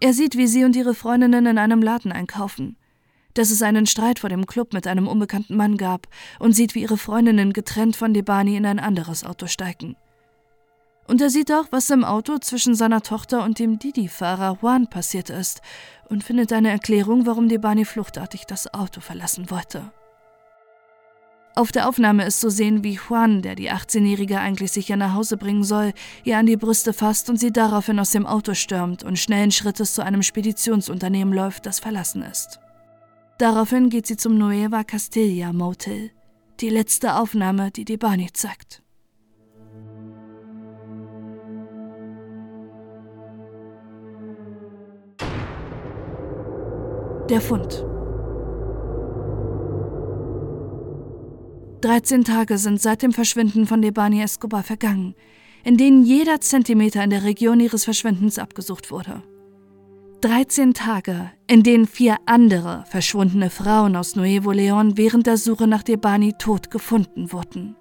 Er 0.02 0.12
sieht, 0.14 0.36
wie 0.36 0.48
sie 0.48 0.66
und 0.66 0.76
ihre 0.76 0.94
Freundinnen 0.94 1.46
in 1.46 1.58
einem 1.58 1.82
Laden 1.82 2.12
einkaufen 2.12 2.76
dass 3.34 3.52
es 3.52 3.62
einen 3.62 3.86
Streit 3.86 4.20
vor 4.20 4.30
dem 4.30 4.46
Club 4.46 4.74
mit 4.74 4.88
einem 4.88 5.08
unbekannten 5.08 5.56
Mann 5.56 5.78
gab 5.78 6.08
und 6.40 6.54
sieht, 6.54 6.76
wie 6.76 6.82
ihre 6.82 6.98
Freundinnen 6.98 7.54
getrennt 7.54 7.96
von 7.96 8.14
Debani 8.14 8.56
in 8.56 8.66
ein 8.66 8.80
anderes 8.80 9.24
Auto 9.24 9.48
steigen. 9.48 9.96
Und 11.08 11.22
er 11.22 11.30
sieht 11.30 11.52
auch, 11.52 11.66
was 11.72 11.90
im 11.90 12.04
Auto 12.04 12.38
zwischen 12.38 12.76
seiner 12.76 13.02
Tochter 13.02 13.44
und 13.44 13.60
dem 13.60 13.80
Didi-Fahrer 13.80 14.60
Juan 14.62 14.88
passiert 14.88 15.30
ist 15.30 15.62
und 16.08 16.24
findet 16.24 16.54
eine 16.54 16.70
Erklärung, 16.70 17.26
warum 17.26 17.50
Debani 17.50 17.86
fluchtartig 17.86 18.46
das 18.46 18.74
Auto 18.74 19.02
verlassen 19.02 19.50
wollte. 19.50 19.92
Auf 21.54 21.74
der 21.74 21.90
Aufnahme 21.90 22.26
ist 22.26 22.40
zu 22.40 22.50
sehen, 22.50 22.84
wie 22.84 22.94
Juan, 22.94 23.42
der 23.42 23.56
die 23.56 23.70
18-Jährige 23.70 24.40
eigentlich 24.40 24.72
sicher 24.72 24.96
nach 24.96 25.14
Hause 25.14 25.36
bringen 25.36 25.66
soll, 25.66 25.92
ihr 26.24 26.38
an 26.38 26.46
die 26.46 26.56
Brüste 26.56 26.94
fasst 26.94 27.30
und 27.30 27.38
sie 27.38 27.52
daraufhin 27.52 28.00
aus 28.00 28.12
dem 28.12 28.26
Auto 28.26 28.54
stürmt 28.54 29.04
und 29.04 29.20
schnellen 29.20 29.52
Schrittes 29.52 29.94
zu 29.94 30.04
einem 30.04 30.24
Speditionsunternehmen 30.24 31.34
läuft, 31.34 31.66
das 31.66 31.82
verlassen 31.82 32.22
ist. 32.22 32.62
Daraufhin 33.42 33.90
geht 33.90 34.06
sie 34.06 34.18
zum 34.18 34.38
Nueva 34.38 34.84
Castilla 34.84 35.52
Motel, 35.52 36.12
die 36.60 36.70
letzte 36.70 37.16
Aufnahme, 37.16 37.72
die 37.72 37.86
Debani 37.86 38.30
zeigt. 38.32 38.84
Der 47.32 47.42
Fund. 47.42 47.84
13 51.82 52.24
Tage 52.24 52.60
sind 52.60 52.80
seit 52.80 53.02
dem 53.02 53.12
Verschwinden 53.12 53.66
von 53.66 53.82
Debani 53.82 54.22
Escobar 54.22 54.62
vergangen, 54.62 55.16
in 55.64 55.78
denen 55.78 56.04
jeder 56.04 56.42
Zentimeter 56.42 57.04
in 57.04 57.10
der 57.10 57.24
Region 57.24 57.60
ihres 57.60 57.86
Verschwindens 57.86 58.38
abgesucht 58.38 58.92
wurde. 58.92 59.24
13 60.22 60.76
Tage, 60.76 61.32
in 61.52 61.64
denen 61.64 61.86
vier 61.86 62.16
andere 62.28 62.86
verschwundene 62.88 63.50
Frauen 63.50 63.98
aus 63.98 64.16
Nuevo 64.16 64.52
León 64.52 64.96
während 64.96 65.28
der 65.28 65.36
Suche 65.36 65.68
nach 65.68 65.84
Debani 65.84 66.32
tot 66.32 66.72
gefunden 66.72 67.34
wurden. 67.34 67.76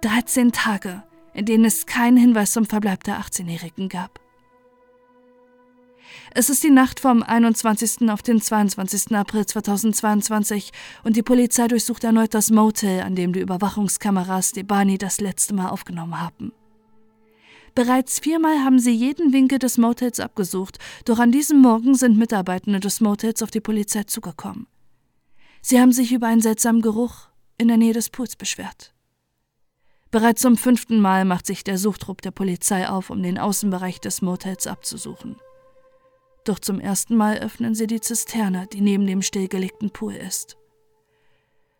13 0.00 0.52
Tage, 0.52 1.02
in 1.34 1.44
denen 1.44 1.66
es 1.66 1.84
keinen 1.84 2.16
Hinweis 2.16 2.52
zum 2.52 2.64
Verbleib 2.64 3.04
der 3.04 3.20
18-Jährigen 3.20 3.90
gab. 3.90 4.20
Es 6.32 6.48
ist 6.48 6.64
die 6.64 6.70
Nacht 6.70 6.98
vom 6.98 7.22
21. 7.22 8.08
auf 8.08 8.22
den 8.22 8.40
22. 8.40 9.14
April 9.14 9.44
2022 9.44 10.70
und 11.02 11.14
die 11.14 11.22
Polizei 11.22 11.68
durchsucht 11.68 12.04
erneut 12.04 12.32
das 12.32 12.50
Motel, 12.50 13.02
an 13.02 13.14
dem 13.14 13.34
die 13.34 13.40
Überwachungskameras 13.40 14.52
Debani 14.52 14.96
das 14.96 15.20
letzte 15.20 15.52
Mal 15.52 15.68
aufgenommen 15.68 16.22
haben. 16.22 16.52
Bereits 17.74 18.20
viermal 18.20 18.60
haben 18.64 18.78
sie 18.78 18.92
jeden 18.92 19.32
Winkel 19.32 19.58
des 19.58 19.78
Motels 19.78 20.20
abgesucht, 20.20 20.78
doch 21.04 21.18
an 21.18 21.32
diesem 21.32 21.60
Morgen 21.60 21.94
sind 21.94 22.16
Mitarbeitende 22.16 22.78
des 22.78 23.00
Motels 23.00 23.42
auf 23.42 23.50
die 23.50 23.60
Polizei 23.60 24.04
zugekommen. 24.04 24.68
Sie 25.60 25.80
haben 25.80 25.92
sich 25.92 26.12
über 26.12 26.28
einen 26.28 26.40
seltsamen 26.40 26.82
Geruch 26.82 27.28
in 27.58 27.68
der 27.68 27.76
Nähe 27.76 27.92
des 27.92 28.10
Pools 28.10 28.36
beschwert. 28.36 28.94
Bereits 30.12 30.42
zum 30.42 30.56
fünften 30.56 31.00
Mal 31.00 31.24
macht 31.24 31.46
sich 31.46 31.64
der 31.64 31.76
Suchtrupp 31.76 32.22
der 32.22 32.30
Polizei 32.30 32.88
auf, 32.88 33.10
um 33.10 33.20
den 33.22 33.38
Außenbereich 33.38 34.00
des 34.00 34.22
Motels 34.22 34.68
abzusuchen. 34.68 35.36
Doch 36.44 36.60
zum 36.60 36.78
ersten 36.78 37.16
Mal 37.16 37.38
öffnen 37.38 37.74
sie 37.74 37.88
die 37.88 38.00
Zisterne, 38.00 38.68
die 38.72 38.82
neben 38.82 39.06
dem 39.06 39.22
stillgelegten 39.22 39.90
Pool 39.90 40.14
ist. 40.14 40.56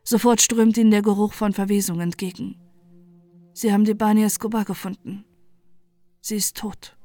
Sofort 0.02 0.40
strömt 0.40 0.76
ihnen 0.76 0.90
der 0.90 1.02
Geruch 1.02 1.34
von 1.34 1.52
Verwesung 1.52 2.00
entgegen. 2.00 2.58
Sie 3.52 3.72
haben 3.72 3.84
die 3.84 3.94
Bani 3.94 4.24
Escobar 4.24 4.64
gefunden. 4.64 5.24
Sie 6.26 6.36
ist 6.36 6.56
tot. 6.56 6.96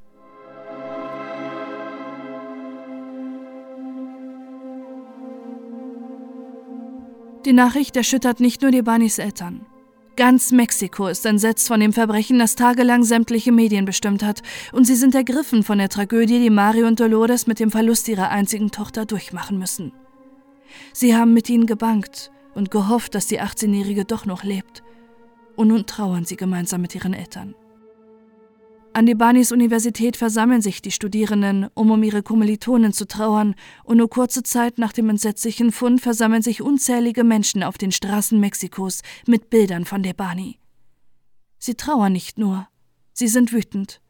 Die 7.44 7.52
Nachricht 7.52 7.98
erschüttert 7.98 8.40
nicht 8.40 8.62
nur 8.62 8.72
die 8.72 8.82
Banis 8.82 9.18
Eltern. 9.18 9.66
Ganz 10.16 10.54
Mexiko 10.54 11.08
ist 11.08 11.26
entsetzt 11.26 11.68
von 11.68 11.82
dem 11.82 11.92
Verbrechen, 11.92 12.40
das 12.40 12.56
tagelang 12.56 13.04
sämtliche 13.04 13.52
Medien 13.52 13.84
bestimmt 13.84 14.24
hat, 14.24 14.42
und 14.72 14.86
sie 14.86 14.96
sind 14.96 15.14
ergriffen 15.16 15.64
von 15.64 15.80
der 15.80 15.90
Tragödie, 15.90 16.40
die 16.40 16.50
Mario 16.50 16.88
und 16.88 17.02
Dolores 17.02 17.46
mit 17.46 17.60
dem 17.60 17.72
Verlust 17.72 18.08
ihrer 18.08 18.30
einzigen 18.30 18.72
Tochter 18.72 19.06
durchmachen 19.06 19.60
müssen. 19.60 19.92
Sie 20.94 21.14
haben 21.14 21.34
mit 21.34 21.50
ihnen 21.50 21.66
gebankt 21.66 22.32
und 22.56 22.72
gehofft, 22.72 23.16
dass 23.16 23.28
die 23.28 23.42
18-Jährige 23.42 24.06
doch 24.06 24.26
noch 24.26 24.46
lebt. 24.46 24.82
Und 25.58 25.68
nun 25.68 25.86
trauern 25.86 26.24
sie 26.24 26.38
gemeinsam 26.38 26.80
mit 26.80 26.96
ihren 26.96 27.14
Eltern. 27.14 27.54
An 28.92 29.06
die 29.06 29.16
Banis 29.16 29.52
Universität 29.52 30.18
versammeln 30.18 30.62
sich 30.62 30.82
die 30.82 30.92
Studierenden, 30.92 31.68
um 31.76 31.92
um 31.92 32.02
ihre 32.02 32.24
Kommilitonen 32.24 32.92
zu 32.92 33.08
trauern, 33.08 33.56
und 33.84 33.98
nur 33.98 34.10
kurze 34.10 34.42
Zeit 34.42 34.80
nach 34.80 34.92
dem 34.92 35.10
entsetzlichen 35.10 35.72
Fund 35.72 36.02
versammeln 36.02 36.42
sich 36.42 36.62
unzählige 36.62 37.24
Menschen 37.24 37.62
auf 37.64 37.78
den 37.78 37.92
Straßen 37.92 38.40
Mexikos 38.40 39.02
mit 39.28 39.50
Bildern 39.52 39.86
von 39.86 40.02
Debani. 40.02 40.60
Sie 41.60 41.76
trauern 41.76 42.14
nicht 42.14 42.40
nur, 42.40 42.68
sie 43.14 43.28
sind 43.28 43.54
wütend. 43.54 44.02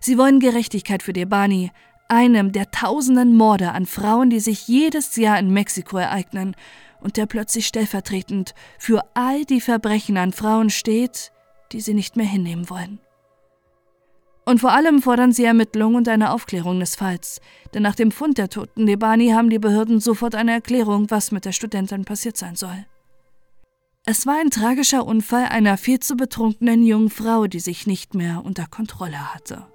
Sie 0.00 0.16
wollen 0.16 0.38
Gerechtigkeit 0.38 1.02
für 1.02 1.12
Debani, 1.12 1.72
einem 2.08 2.52
der 2.52 2.70
tausenden 2.70 3.36
Morde 3.36 3.72
an 3.72 3.84
Frauen, 3.84 4.30
die 4.30 4.40
sich 4.40 4.68
jedes 4.68 5.16
Jahr 5.16 5.38
in 5.38 5.52
Mexiko 5.52 5.96
ereignen 5.96 6.54
und 7.00 7.16
der 7.16 7.26
plötzlich 7.26 7.66
stellvertretend 7.66 8.54
für 8.78 9.02
all 9.14 9.44
die 9.44 9.60
Verbrechen 9.60 10.16
an 10.16 10.32
Frauen 10.32 10.70
steht, 10.70 11.32
die 11.72 11.80
sie 11.80 11.94
nicht 11.94 12.16
mehr 12.16 12.26
hinnehmen 12.26 12.70
wollen. 12.70 13.00
Und 14.46 14.60
vor 14.60 14.72
allem 14.72 15.00
fordern 15.00 15.32
sie 15.32 15.44
Ermittlungen 15.44 15.96
und 15.96 16.08
eine 16.08 16.30
Aufklärung 16.32 16.78
des 16.78 16.96
Falls. 16.96 17.40
Denn 17.72 17.82
nach 17.82 17.94
dem 17.94 18.10
Fund 18.10 18.36
der 18.36 18.50
toten 18.50 18.86
Debani 18.86 19.30
haben 19.30 19.48
die 19.48 19.58
Behörden 19.58 20.00
sofort 20.00 20.34
eine 20.34 20.52
Erklärung, 20.52 21.10
was 21.10 21.32
mit 21.32 21.44
der 21.44 21.52
Studentin 21.52 22.04
passiert 22.04 22.36
sein 22.36 22.54
soll. 22.54 22.84
Es 24.04 24.26
war 24.26 24.38
ein 24.38 24.50
tragischer 24.50 25.06
Unfall 25.06 25.46
einer 25.46 25.78
viel 25.78 25.98
zu 25.98 26.14
betrunkenen 26.14 26.84
jungen 26.84 27.08
Frau, 27.08 27.46
die 27.46 27.60
sich 27.60 27.86
nicht 27.86 28.14
mehr 28.14 28.42
unter 28.44 28.66
Kontrolle 28.66 29.34
hatte. 29.34 29.66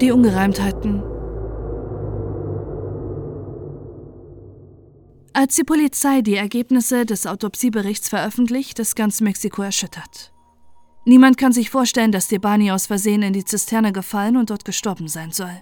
Die 0.00 0.10
Ungereimtheiten 0.10 1.11
Als 5.42 5.56
die 5.56 5.64
Polizei 5.64 6.20
die 6.22 6.36
Ergebnisse 6.36 7.04
des 7.04 7.26
Autopsieberichts 7.26 8.08
veröffentlicht, 8.08 8.78
ist 8.78 8.94
ganz 8.94 9.20
Mexiko 9.20 9.62
erschüttert. 9.62 10.32
Niemand 11.04 11.36
kann 11.36 11.50
sich 11.50 11.68
vorstellen, 11.68 12.12
dass 12.12 12.28
Debani 12.28 12.70
aus 12.70 12.86
Versehen 12.86 13.22
in 13.22 13.32
die 13.32 13.44
Zisterne 13.44 13.92
gefallen 13.92 14.36
und 14.36 14.50
dort 14.50 14.64
gestorben 14.64 15.08
sein 15.08 15.32
soll. 15.32 15.60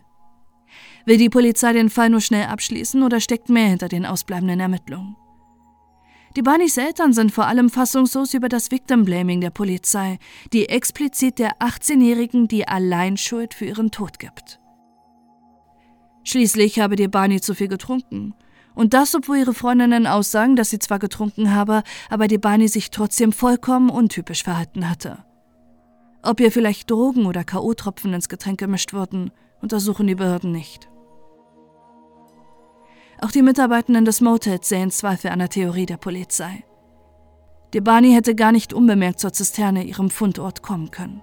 Will 1.07 1.17
die 1.17 1.31
Polizei 1.31 1.73
den 1.73 1.89
Fall 1.89 2.11
nur 2.11 2.21
schnell 2.21 2.49
abschließen 2.49 3.03
oder 3.03 3.21
steckt 3.21 3.49
mehr 3.49 3.69
hinter 3.69 3.89
den 3.89 4.05
ausbleibenden 4.05 4.61
Ermittlungen? 4.61 5.17
Die 6.37 6.43
Banis 6.43 6.77
Eltern 6.77 7.15
sind 7.15 7.33
vor 7.33 7.47
allem 7.47 7.71
fassungslos 7.71 8.35
über 8.35 8.51
das 8.51 8.71
Victim 8.71 9.07
Blaming 9.07 9.41
der 9.41 9.49
Polizei, 9.49 10.19
die 10.53 10.69
explizit 10.69 11.39
der 11.39 11.53
18-Jährigen 11.59 12.49
die 12.49 12.69
Alleinschuld 12.69 13.55
für 13.55 13.65
ihren 13.65 13.91
Tod 13.91 14.19
gibt. 14.19 14.61
Schließlich 16.25 16.81
habe 16.81 16.97
Debani 16.97 17.41
zu 17.41 17.55
viel 17.55 17.69
getrunken 17.69 18.35
und 18.75 18.95
das, 18.95 19.15
obwohl 19.15 19.39
ihre 19.39 19.55
Freundinnen 19.55 20.07
aussagen, 20.07 20.57
dass 20.57 20.71
sie 20.71 20.79
zwar 20.79 20.99
getrunken 20.99 21.55
habe, 21.55 21.83
aber 22.09 22.29
Debani 22.29 22.69
sich 22.69 22.91
trotzdem 22.91 23.33
vollkommen 23.33 23.91
untypisch 23.91 24.45
verhalten 24.45 24.89
hatte. 24.89 25.19
Ob 26.23 26.41
ihr 26.41 26.53
vielleicht 26.53 26.91
Drogen 26.91 27.27
oder 27.27 27.45
K.O.-Tropfen 27.45 28.13
ins 28.15 28.29
Getränk 28.29 28.61
gemischt 28.61 28.93
wurden, 28.93 29.31
untersuchen 29.61 30.07
die 30.07 30.15
Behörden 30.15 30.53
nicht. 30.53 30.89
Auch 33.23 33.31
die 33.31 33.43
Mitarbeitenden 33.43 34.05
des 34.05 34.21
Motels 34.21 34.69
sehen 34.69 34.91
Zweifel 34.91 35.31
an 35.31 35.41
der 35.41 35.51
Theorie 35.51 35.87
der 35.87 35.99
Polizei. 35.99 36.65
Debani 37.75 38.13
hätte 38.13 38.35
gar 38.35 38.53
nicht 38.53 38.73
unbemerkt 38.73 39.21
zur 39.21 39.33
Zisterne, 39.33 39.85
ihrem 39.85 40.11
Fundort, 40.11 40.63
kommen 40.63 40.91
können. 40.91 41.23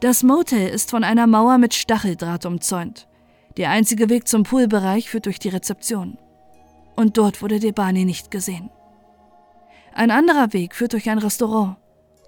Das 0.00 0.22
Motel 0.22 0.68
ist 0.68 0.90
von 0.90 1.04
einer 1.04 1.26
Mauer 1.26 1.58
mit 1.58 1.74
Stacheldraht 1.74 2.46
umzäunt. 2.46 3.08
Der 3.56 3.70
einzige 3.70 4.08
Weg 4.08 4.28
zum 4.28 4.44
Poolbereich 4.44 5.10
führt 5.10 5.26
durch 5.26 5.38
die 5.38 5.48
Rezeption. 5.48 6.18
Und 6.96 7.18
dort 7.18 7.42
wurde 7.42 7.58
Debani 7.58 8.04
nicht 8.04 8.30
gesehen. 8.30 8.70
Ein 9.92 10.10
anderer 10.10 10.52
Weg 10.52 10.74
führt 10.74 10.92
durch 10.92 11.10
ein 11.10 11.18
Restaurant, 11.18 11.76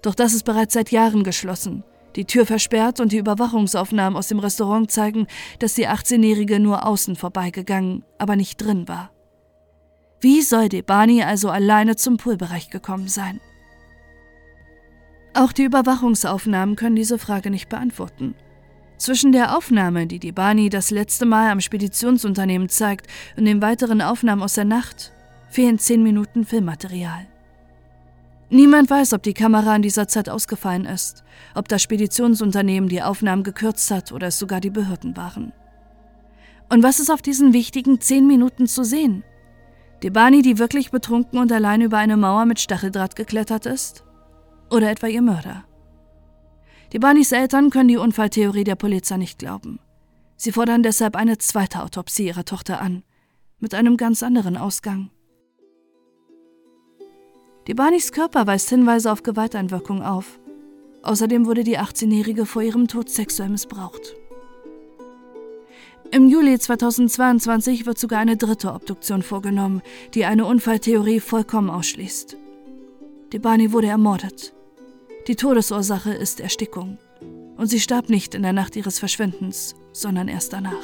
doch 0.01 0.15
das 0.15 0.33
ist 0.33 0.43
bereits 0.43 0.73
seit 0.73 0.91
Jahren 0.91 1.23
geschlossen. 1.23 1.83
Die 2.15 2.25
Tür 2.25 2.45
versperrt 2.45 2.99
und 2.99 3.11
die 3.11 3.17
Überwachungsaufnahmen 3.17 4.17
aus 4.17 4.27
dem 4.27 4.39
Restaurant 4.39 4.91
zeigen, 4.91 5.27
dass 5.59 5.73
die 5.73 5.87
18-Jährige 5.87 6.59
nur 6.59 6.85
außen 6.85 7.15
vorbeigegangen, 7.15 8.03
aber 8.19 8.35
nicht 8.35 8.57
drin 8.57 8.87
war. 8.87 9.11
Wie 10.19 10.41
soll 10.41 10.69
Debani 10.69 11.23
also 11.23 11.49
alleine 11.49 11.95
zum 11.95 12.17
Poolbereich 12.17 12.69
gekommen 12.69 13.07
sein? 13.07 13.39
Auch 15.33 15.51
die 15.51 15.63
Überwachungsaufnahmen 15.63 16.75
können 16.75 16.95
diese 16.95 17.17
Frage 17.17 17.49
nicht 17.49 17.67
beantworten. 17.67 18.35
Zwischen 19.03 19.33
der 19.33 19.57
Aufnahme, 19.57 20.07
die 20.07 20.17
Debani 20.17 20.69
das 20.69 20.89
letzte 20.89 21.25
Mal 21.25 21.51
am 21.51 21.59
Speditionsunternehmen 21.59 22.69
zeigt, 22.69 23.07
und 23.35 23.43
den 23.43 23.61
weiteren 23.61 24.01
Aufnahmen 24.01 24.41
aus 24.41 24.53
der 24.53 24.63
Nacht 24.63 25.11
fehlen 25.49 25.77
zehn 25.77 26.03
Minuten 26.03 26.45
Filmmaterial. 26.45 27.27
Niemand 28.49 28.89
weiß, 28.89 29.11
ob 29.11 29.21
die 29.21 29.33
Kamera 29.33 29.75
in 29.75 29.81
dieser 29.81 30.07
Zeit 30.07 30.29
ausgefallen 30.29 30.85
ist, 30.85 31.25
ob 31.53 31.67
das 31.67 31.81
Speditionsunternehmen 31.81 32.87
die 32.87 33.01
Aufnahmen 33.01 33.43
gekürzt 33.43 33.91
hat 33.91 34.13
oder 34.13 34.27
es 34.27 34.39
sogar 34.39 34.61
die 34.61 34.69
Behörden 34.69 35.17
waren. 35.17 35.51
Und 36.69 36.81
was 36.81 37.01
ist 37.01 37.11
auf 37.11 37.21
diesen 37.21 37.51
wichtigen 37.51 37.99
zehn 37.99 38.25
Minuten 38.25 38.67
zu 38.67 38.85
sehen? 38.85 39.25
Debani, 40.01 40.41
die 40.41 40.59
wirklich 40.59 40.91
betrunken 40.91 41.39
und 41.39 41.51
allein 41.51 41.81
über 41.81 41.97
eine 41.97 42.15
Mauer 42.15 42.45
mit 42.45 42.61
Stacheldraht 42.61 43.17
geklettert 43.17 43.65
ist? 43.65 44.05
Oder 44.71 44.91
etwa 44.91 45.07
ihr 45.07 45.21
Mörder? 45.21 45.65
Debanis 46.93 47.31
Eltern 47.31 47.71
können 47.71 47.87
die 47.87 47.97
Unfalltheorie 47.97 48.63
der 48.63 48.75
Polizei 48.75 49.17
nicht 49.17 49.39
glauben. 49.39 49.79
Sie 50.37 50.51
fordern 50.51 50.83
deshalb 50.83 51.15
eine 51.15 51.39
zweite 51.39 51.81
Autopsie 51.81 52.27
ihrer 52.27 52.45
Tochter 52.45 52.79
an, 52.81 53.01
mit 53.59 53.73
einem 53.73 53.97
ganz 53.97 54.21
anderen 54.21 54.57
Ausgang. 54.57 55.09
Debanis 57.67 58.11
Körper 58.11 58.45
weist 58.45 58.69
Hinweise 58.69 59.11
auf 59.11 59.23
Gewalteinwirkung 59.23 60.03
auf. 60.03 60.39
Außerdem 61.01 61.47
wurde 61.47 61.63
die 61.63 61.79
18-Jährige 61.79 62.45
vor 62.45 62.61
ihrem 62.61 62.87
Tod 62.87 63.09
sexuell 63.09 63.49
missbraucht. 63.49 64.15
Im 66.11 66.29
Juli 66.29 66.59
2022 66.59 67.87
wird 67.87 67.97
sogar 67.97 68.19
eine 68.19 68.37
dritte 68.37 68.71
Obduktion 68.71 69.23
vorgenommen, 69.23 69.81
die 70.13 70.25
eine 70.25 70.45
Unfalltheorie 70.45 71.19
vollkommen 71.21 71.71
ausschließt. 71.71 72.37
Debani 73.31 73.71
wurde 73.71 73.87
ermordet. 73.87 74.53
Die 75.27 75.37
Todesursache 75.37 76.13
ist 76.13 76.41
Erstickung. 76.41 76.97
Und 77.55 77.67
sie 77.67 77.79
starb 77.79 78.09
nicht 78.09 78.35
in 78.35 78.41
der 78.41 78.51
Nacht 78.51 78.75
ihres 78.75 78.99
Verschwindens, 78.99 79.73
sondern 79.93 80.27
erst 80.27 80.51
danach. 80.51 80.83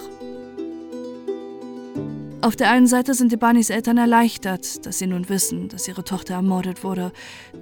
Auf 2.42 2.56
der 2.56 2.72
einen 2.72 2.88
Seite 2.88 3.14
sind 3.16 3.34
Debanis 3.34 3.70
Eltern 3.70 3.98
erleichtert, 3.98 4.86
dass 4.86 5.00
sie 5.00 5.08
nun 5.08 5.28
wissen, 5.28 5.68
dass 5.68 5.90
ihre 5.90 6.06
Tochter 6.06 6.36
ermordet 6.36 6.86
wurde, 6.86 7.12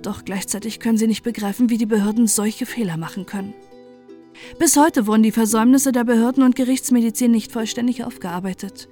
doch 0.04 0.24
gleichzeitig 0.24 0.80
können 0.80 1.00
sie 1.00 1.08
nicht 1.08 1.24
begreifen, 1.24 1.72
wie 1.72 1.80
die 1.80 1.88
Behörden 1.88 2.28
solche 2.28 2.68
Fehler 2.68 2.98
machen 2.98 3.26
können. 3.26 3.56
Bis 4.60 4.78
heute 4.78 5.08
wurden 5.08 5.24
die 5.24 5.32
Versäumnisse 5.32 5.92
der 5.92 6.04
Behörden 6.04 6.44
und 6.44 6.56
Gerichtsmedizin 6.56 7.32
nicht 7.32 7.52
vollständig 7.52 8.04
aufgearbeitet. 8.04 8.88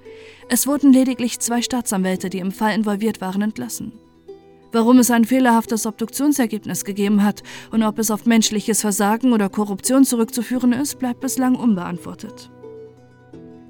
Es 0.48 0.66
wurden 0.66 0.92
lediglich 0.92 1.38
zwei 1.38 1.62
Staatsanwälte, 1.62 2.30
die 2.30 2.40
im 2.40 2.50
Fall 2.50 2.74
involviert 2.74 3.20
waren, 3.20 3.42
entlassen. 3.42 3.92
Warum 4.72 4.98
es 4.98 5.10
ein 5.10 5.24
fehlerhaftes 5.24 5.86
Obduktionsergebnis 5.86 6.84
gegeben 6.84 7.22
hat 7.22 7.42
und 7.70 7.82
ob 7.82 7.98
es 7.98 8.10
auf 8.10 8.26
menschliches 8.26 8.80
Versagen 8.80 9.32
oder 9.32 9.48
Korruption 9.48 10.04
zurückzuführen 10.04 10.72
ist, 10.72 10.98
bleibt 10.98 11.20
bislang 11.20 11.54
unbeantwortet. 11.54 12.50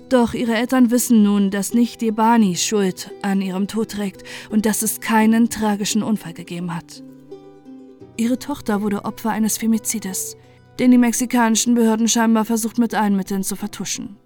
Doch 0.09 0.35
ihre 0.35 0.55
Eltern 0.55 0.91
wissen 0.91 1.23
nun, 1.23 1.51
dass 1.51 1.75
nicht 1.75 2.01
Debani 2.01 2.55
Schuld 2.57 3.11
an 3.23 3.43
ihrem 3.43 3.67
Tod 3.67 3.91
trägt 3.91 4.23
und 4.51 4.65
dass 4.65 4.83
es 4.83 5.01
keinen 5.01 5.51
tragischen 5.51 6.03
Unfall 6.03 6.33
gegeben 6.33 6.75
hat. 6.75 7.03
Ihre 8.17 8.39
Tochter 8.39 8.83
wurde 8.83 9.05
Opfer 9.05 9.31
eines 9.31 9.59
Femizides, 9.59 10.37
den 10.79 10.91
die 10.91 10.99
mexikanischen 10.99 11.75
Behörden 11.75 12.09
scheinbar 12.09 12.45
versucht 12.45 12.79
mit 12.79 12.95
allen 12.95 13.17
Mitteln 13.17 13.43
zu 13.43 13.57
vertuschen. 13.57 14.17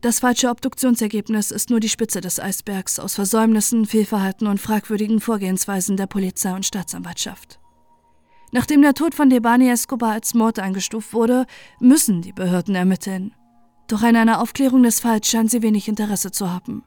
Das 0.00 0.20
falsche 0.20 0.48
Obduktionsergebnis 0.48 1.50
ist 1.50 1.70
nur 1.70 1.80
die 1.80 1.88
Spitze 1.88 2.20
des 2.20 2.38
Eisbergs 2.38 3.00
aus 3.00 3.16
Versäumnissen, 3.16 3.84
Fehlverhalten 3.84 4.46
und 4.46 4.60
fragwürdigen 4.60 5.20
Vorgehensweisen 5.20 5.96
der 5.96 6.06
Polizei 6.06 6.54
und 6.54 6.64
Staatsanwaltschaft. 6.64 7.58
Nachdem 8.52 8.80
der 8.82 8.94
Tod 8.94 9.16
von 9.16 9.28
Debani 9.28 9.68
Escobar 9.68 10.12
als 10.12 10.34
Mord 10.34 10.60
eingestuft 10.60 11.12
wurde, 11.12 11.46
müssen 11.80 12.22
die 12.22 12.32
Behörden 12.32 12.76
ermitteln. 12.76 13.34
Doch 13.88 14.02
an 14.02 14.14
einer 14.14 14.40
Aufklärung 14.40 14.84
des 14.84 15.00
Falls 15.00 15.28
scheint 15.28 15.50
sie 15.50 15.62
wenig 15.62 15.88
Interesse 15.88 16.30
zu 16.30 16.48
haben. 16.48 16.84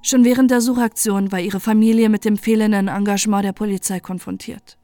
Schon 0.00 0.24
während 0.24 0.50
der 0.50 0.62
Suchaktion 0.62 1.30
war 1.30 1.40
ihre 1.40 1.60
Familie 1.60 2.08
mit 2.08 2.24
dem 2.24 2.38
fehlenden 2.38 2.88
Engagement 2.88 3.44
der 3.44 3.52
Polizei 3.52 4.00
konfrontiert. 4.00 4.78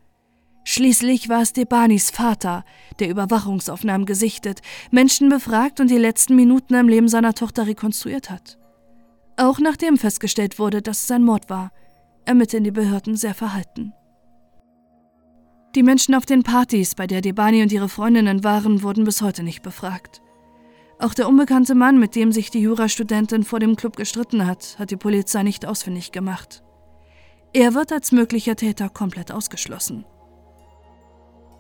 Schließlich 0.69 1.29
war 1.29 1.43
es 1.43 1.53
Debanis 1.53 2.11
Vater, 2.11 2.65
der 2.99 3.09
Überwachungsaufnahmen 3.09 4.05
gesichtet, 4.05 4.63
Menschen 4.91 5.29
befragt 5.29 5.79
und 5.79 5.89
die 5.89 5.97
letzten 5.97 6.35
Minuten 6.35 6.75
im 6.75 6.89
Leben 6.89 7.07
seiner 7.07 7.35
Tochter 7.35 7.69
rekonstruiert 7.69 8.31
hat. 8.31 8.59
Auch 9.37 9.61
nachdem 9.61 9.97
festgestellt 9.97 10.59
wurde, 10.59 10.83
dass 10.83 11.05
es 11.05 11.11
ein 11.13 11.23
Mord 11.23 11.49
war, 11.49 11.71
ermitteln 12.25 12.65
die 12.65 12.73
Behörden 12.73 13.15
sehr 13.15 13.33
verhalten. 13.33 13.93
Die 15.77 15.85
Menschen 15.85 16.17
auf 16.17 16.27
den 16.27 16.43
Partys, 16.43 16.97
bei 16.97 17.07
der 17.07 17.21
Debani 17.21 17.63
und 17.63 17.71
ihre 17.71 17.89
Freundinnen 17.89 18.43
waren, 18.43 18.83
wurden 18.83 19.05
bis 19.05 19.23
heute 19.23 19.45
nicht 19.45 19.63
befragt. 19.63 20.21
Auch 20.99 21.15
der 21.15 21.29
unbekannte 21.29 21.77
Mann, 21.77 22.01
mit 22.01 22.17
dem 22.17 22.33
sich 22.33 22.51
die 22.51 22.63
Jurastudentin 22.63 23.45
vor 23.45 23.61
dem 23.61 23.77
Club 23.77 23.95
gestritten 23.95 24.45
hat, 24.45 24.81
hat 24.81 24.91
die 24.91 24.97
Polizei 24.97 25.45
nicht 25.45 25.65
ausfindig 25.65 26.11
gemacht. 26.11 26.65
Er 27.53 27.75
wird 27.75 27.93
als 27.93 28.11
möglicher 28.11 28.57
Täter 28.57 28.89
komplett 28.89 29.31
ausgeschlossen. 29.31 30.05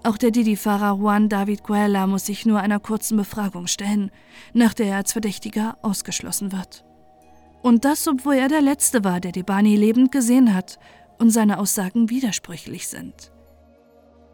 Auch 0.06 0.18
der 0.18 0.30
Didi-Fahrer 0.30 0.98
Juan 0.98 1.28
David 1.28 1.64
Guella 1.64 2.06
muss 2.06 2.26
sich 2.26 2.46
nur 2.46 2.60
einer 2.60 2.78
kurzen 2.78 3.16
Befragung 3.16 3.66
stellen, 3.66 4.12
nach 4.52 4.72
der 4.72 4.86
er 4.86 4.96
als 4.98 5.10
Verdächtiger 5.10 5.78
ausgeschlossen 5.82 6.52
wird. 6.52 6.84
Und 7.60 7.84
das, 7.84 8.06
obwohl 8.06 8.34
er 8.34 8.46
der 8.46 8.60
Letzte 8.60 9.02
war, 9.02 9.18
der 9.18 9.32
Debani 9.32 9.74
lebend 9.74 10.12
gesehen 10.12 10.54
hat 10.54 10.78
und 11.18 11.30
seine 11.30 11.58
Aussagen 11.58 12.08
widersprüchlich 12.08 12.86
sind. 12.86 13.32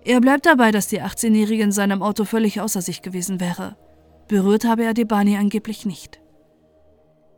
Er 0.04 0.20
bleibt 0.20 0.44
dabei, 0.44 0.72
dass 0.72 0.88
die 0.88 1.00
18-Jährige 1.00 1.62
in 1.62 1.72
seinem 1.72 2.02
Auto 2.02 2.26
völlig 2.26 2.60
außer 2.60 2.82
sich 2.82 3.00
gewesen 3.00 3.40
wäre. 3.40 3.78
Berührt 4.28 4.66
habe 4.66 4.84
er 4.84 4.92
Debani 4.92 5.38
angeblich 5.38 5.86
nicht. 5.86 6.20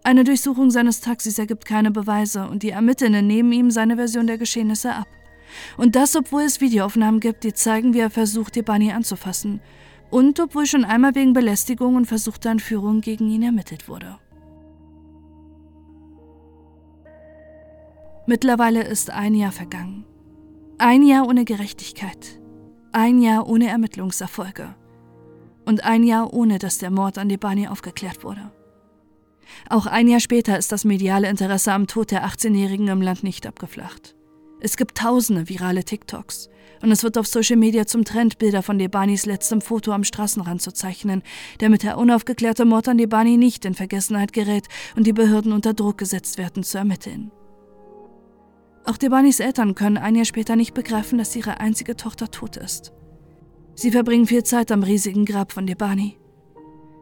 Eine 0.02 0.24
Durchsuchung 0.24 0.72
seines 0.72 1.00
Taxis 1.00 1.38
ergibt 1.38 1.66
keine 1.66 1.92
Beweise 1.92 2.48
und 2.48 2.64
die 2.64 2.70
Ermittlenden 2.70 3.28
nehmen 3.28 3.52
ihm 3.52 3.70
seine 3.70 3.94
Version 3.94 4.26
der 4.26 4.38
Geschehnisse 4.38 4.92
ab. 4.92 5.06
Und 5.76 5.96
das, 5.96 6.16
obwohl 6.16 6.42
es 6.42 6.60
Videoaufnahmen 6.60 7.20
gibt, 7.20 7.44
die 7.44 7.52
zeigen, 7.52 7.94
wie 7.94 8.00
er 8.00 8.10
versucht, 8.10 8.56
Debani 8.56 8.92
anzufassen. 8.92 9.60
Und 10.10 10.38
obwohl 10.40 10.66
schon 10.66 10.84
einmal 10.84 11.14
wegen 11.14 11.32
Belästigung 11.32 11.96
und 11.96 12.06
versuchter 12.06 12.50
Entführung 12.50 13.00
gegen 13.00 13.28
ihn 13.30 13.42
ermittelt 13.42 13.88
wurde. 13.88 14.18
Mittlerweile 18.26 18.82
ist 18.82 19.10
ein 19.10 19.34
Jahr 19.34 19.52
vergangen. 19.52 20.06
Ein 20.78 21.02
Jahr 21.02 21.26
ohne 21.28 21.44
Gerechtigkeit. 21.44 22.40
Ein 22.92 23.20
Jahr 23.20 23.48
ohne 23.48 23.68
Ermittlungserfolge. 23.68 24.74
Und 25.66 25.84
ein 25.84 26.04
Jahr 26.04 26.32
ohne, 26.32 26.58
dass 26.58 26.78
der 26.78 26.90
Mord 26.90 27.18
an 27.18 27.28
Debani 27.28 27.68
aufgeklärt 27.68 28.24
wurde. 28.24 28.52
Auch 29.68 29.86
ein 29.86 30.08
Jahr 30.08 30.20
später 30.20 30.58
ist 30.58 30.72
das 30.72 30.84
mediale 30.84 31.28
Interesse 31.28 31.72
am 31.72 31.86
Tod 31.86 32.10
der 32.10 32.26
18-Jährigen 32.26 32.88
im 32.88 33.02
Land 33.02 33.22
nicht 33.22 33.46
abgeflacht. 33.46 34.14
Es 34.60 34.76
gibt 34.76 34.96
tausende 34.96 35.48
virale 35.48 35.84
TikToks 35.84 36.48
und 36.82 36.90
es 36.90 37.02
wird 37.02 37.18
auf 37.18 37.26
Social 37.26 37.56
Media 37.56 37.86
zum 37.86 38.04
Trend, 38.04 38.38
Bilder 38.38 38.62
von 38.62 38.78
Debanis 38.78 39.26
letztem 39.26 39.60
Foto 39.60 39.92
am 39.92 40.04
Straßenrand 40.04 40.62
zu 40.62 40.72
zeichnen, 40.72 41.22
damit 41.58 41.82
der 41.82 41.98
unaufgeklärte 41.98 42.64
Mord 42.64 42.88
an 42.88 42.98
Debani 42.98 43.36
nicht 43.36 43.64
in 43.64 43.74
Vergessenheit 43.74 44.32
gerät 44.32 44.66
und 44.96 45.06
die 45.06 45.12
Behörden 45.12 45.52
unter 45.52 45.74
Druck 45.74 45.98
gesetzt 45.98 46.38
werden, 46.38 46.62
zu 46.62 46.78
ermitteln. 46.78 47.30
Auch 48.84 48.98
Debanis 48.98 49.40
Eltern 49.40 49.74
können 49.74 49.96
ein 49.96 50.14
Jahr 50.14 50.26
später 50.26 50.56
nicht 50.56 50.74
begreifen, 50.74 51.16
dass 51.18 51.34
ihre 51.34 51.60
einzige 51.60 51.96
Tochter 51.96 52.30
tot 52.30 52.56
ist. 52.56 52.92
Sie 53.74 53.90
verbringen 53.90 54.26
viel 54.26 54.44
Zeit 54.44 54.70
am 54.70 54.82
riesigen 54.82 55.24
Grab 55.24 55.52
von 55.52 55.66
Debani. 55.66 56.18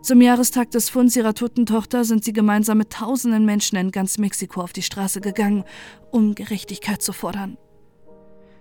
Zum 0.03 0.21
Jahrestag 0.21 0.73
des 0.73 0.89
Funds 0.89 1.15
ihrer 1.15 1.33
toten 1.33 1.65
Tochter 1.65 2.05
sind 2.05 2.25
sie 2.25 2.33
gemeinsam 2.33 2.79
mit 2.79 2.91
tausenden 2.91 3.45
Menschen 3.45 3.77
in 3.77 3.93
ganz 3.93 4.19
Mexiko 4.19 4.61
auf 4.61 4.73
die 4.73 4.83
Straße 4.83 5.21
gegangen, 5.21 5.63
um 6.11 6.35
Gerechtigkeit 6.35 7.01
zu 7.01 7.13
fordern. 7.13 7.57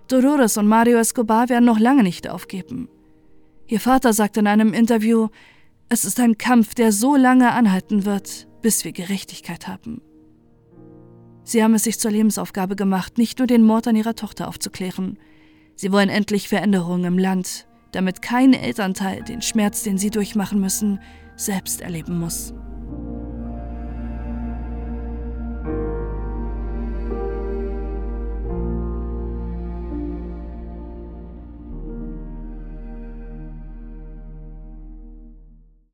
Dolores 0.06 0.56
und 0.56 0.68
Mario 0.68 0.98
Escobar 0.98 1.48
werden 1.48 1.64
noch 1.64 1.80
lange 1.80 2.04
nicht 2.04 2.28
aufgeben. 2.28 2.88
Ihr 3.66 3.80
Vater 3.80 4.12
sagt 4.12 4.36
in 4.36 4.46
einem 4.46 4.72
Interview, 4.72 5.28
es 5.88 6.04
ist 6.04 6.20
ein 6.20 6.38
Kampf, 6.38 6.74
der 6.74 6.92
so 6.92 7.16
lange 7.16 7.50
anhalten 7.50 8.04
wird, 8.04 8.46
bis 8.62 8.84
wir 8.84 8.92
Gerechtigkeit 8.92 9.66
haben. 9.66 10.00
Sie 11.42 11.64
haben 11.64 11.74
es 11.74 11.82
sich 11.82 11.98
zur 11.98 12.12
Lebensaufgabe 12.12 12.76
gemacht, 12.76 13.18
nicht 13.18 13.38
nur 13.38 13.48
den 13.48 13.64
Mord 13.64 13.88
an 13.88 13.96
ihrer 13.96 14.14
Tochter 14.14 14.46
aufzuklären. 14.46 15.18
Sie 15.74 15.90
wollen 15.90 16.08
endlich 16.08 16.48
Veränderungen 16.48 17.04
im 17.04 17.18
Land, 17.18 17.66
damit 17.90 18.22
kein 18.22 18.52
Elternteil 18.52 19.22
den 19.24 19.42
Schmerz, 19.42 19.82
den 19.82 19.98
sie 19.98 20.10
durchmachen 20.10 20.60
müssen, 20.60 21.00
selbst 21.44 21.80
erleben 21.80 22.18
muss. 22.18 22.54